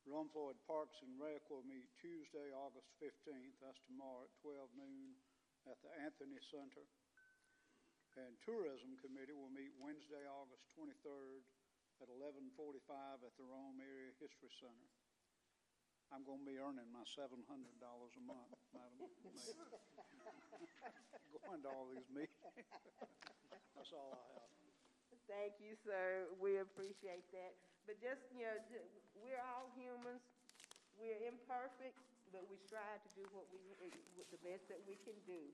Rome 0.05 0.29
Floyd 0.37 0.61
Parks 0.69 1.01
and 1.01 1.17
Rec 1.17 1.49
will 1.49 1.65
meet 1.65 1.89
Tuesday, 1.97 2.53
August 2.53 2.93
15th, 3.01 3.57
that's 3.65 3.81
tomorrow 3.89 4.29
at 4.29 4.37
12 4.45 4.69
noon 4.77 5.17
at 5.65 5.81
the 5.81 5.89
Anthony 6.05 6.37
Center. 6.53 6.85
And 8.21 8.37
Tourism 8.45 9.01
Committee 9.01 9.33
will 9.33 9.49
meet 9.49 9.73
Wednesday, 9.81 10.29
August 10.29 10.69
23rd 10.77 11.41
at 12.05 12.13
11:45 12.13 13.25
at 13.25 13.33
the 13.41 13.49
Rome 13.49 13.81
Area 13.81 14.13
History 14.21 14.53
Center. 14.61 14.93
I'm 16.15 16.23
going 16.23 16.39
to 16.39 16.47
be 16.47 16.55
earning 16.63 16.87
my 16.95 17.03
$700 17.19 17.35
a 17.43 18.23
month, 18.23 18.55
Madam 18.75 19.03
Mayor. 19.03 19.67
Going 21.43 21.63
to 21.67 21.71
all 21.75 21.91
these 21.91 22.07
meetings. 22.15 22.39
That's 23.75 23.91
all 23.91 24.15
I 24.15 24.23
have. 24.39 24.47
Thank 25.27 25.59
you, 25.59 25.75
sir. 25.75 26.31
We 26.39 26.63
appreciate 26.63 27.27
that. 27.35 27.59
But 27.91 27.99
just, 27.99 28.23
you 28.31 28.47
know, 28.47 28.55
we're 29.19 29.43
all 29.43 29.75
humans. 29.75 30.23
We're 30.95 31.19
imperfect, 31.27 31.99
but 32.31 32.47
we 32.47 32.55
strive 32.63 33.03
to 33.03 33.11
do 33.19 33.27
what 33.35 33.51
we, 33.51 33.59
what 34.15 34.31
the 34.31 34.39
best 34.47 34.71
that 34.71 34.79
we 34.87 34.95
can 35.03 35.19
do. 35.27 35.51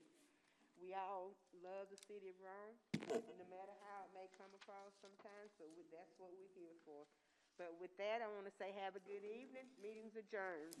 We 0.77 0.93
all 0.93 1.33
love 1.65 1.89
the 1.89 1.97
city 2.05 2.29
of 2.29 2.37
Rome, 2.45 2.77
no 3.09 3.47
matter 3.49 3.73
how 3.89 4.05
it 4.05 4.11
may 4.13 4.29
come 4.37 4.49
across 4.61 4.93
sometimes, 5.01 5.49
so 5.57 5.65
we- 5.73 5.89
that's 5.89 6.13
what 6.21 6.29
we're 6.33 6.53
here 6.53 6.77
for. 6.85 7.05
But 7.61 7.77
with 7.77 7.93
that, 8.01 8.25
I 8.25 8.27
want 8.33 8.49
to 8.49 8.55
say 8.57 8.73
have 8.81 8.97
a 8.97 9.03
good 9.05 9.21
evening. 9.21 9.69
Meeting's 9.77 10.17
adjourned. 10.17 10.73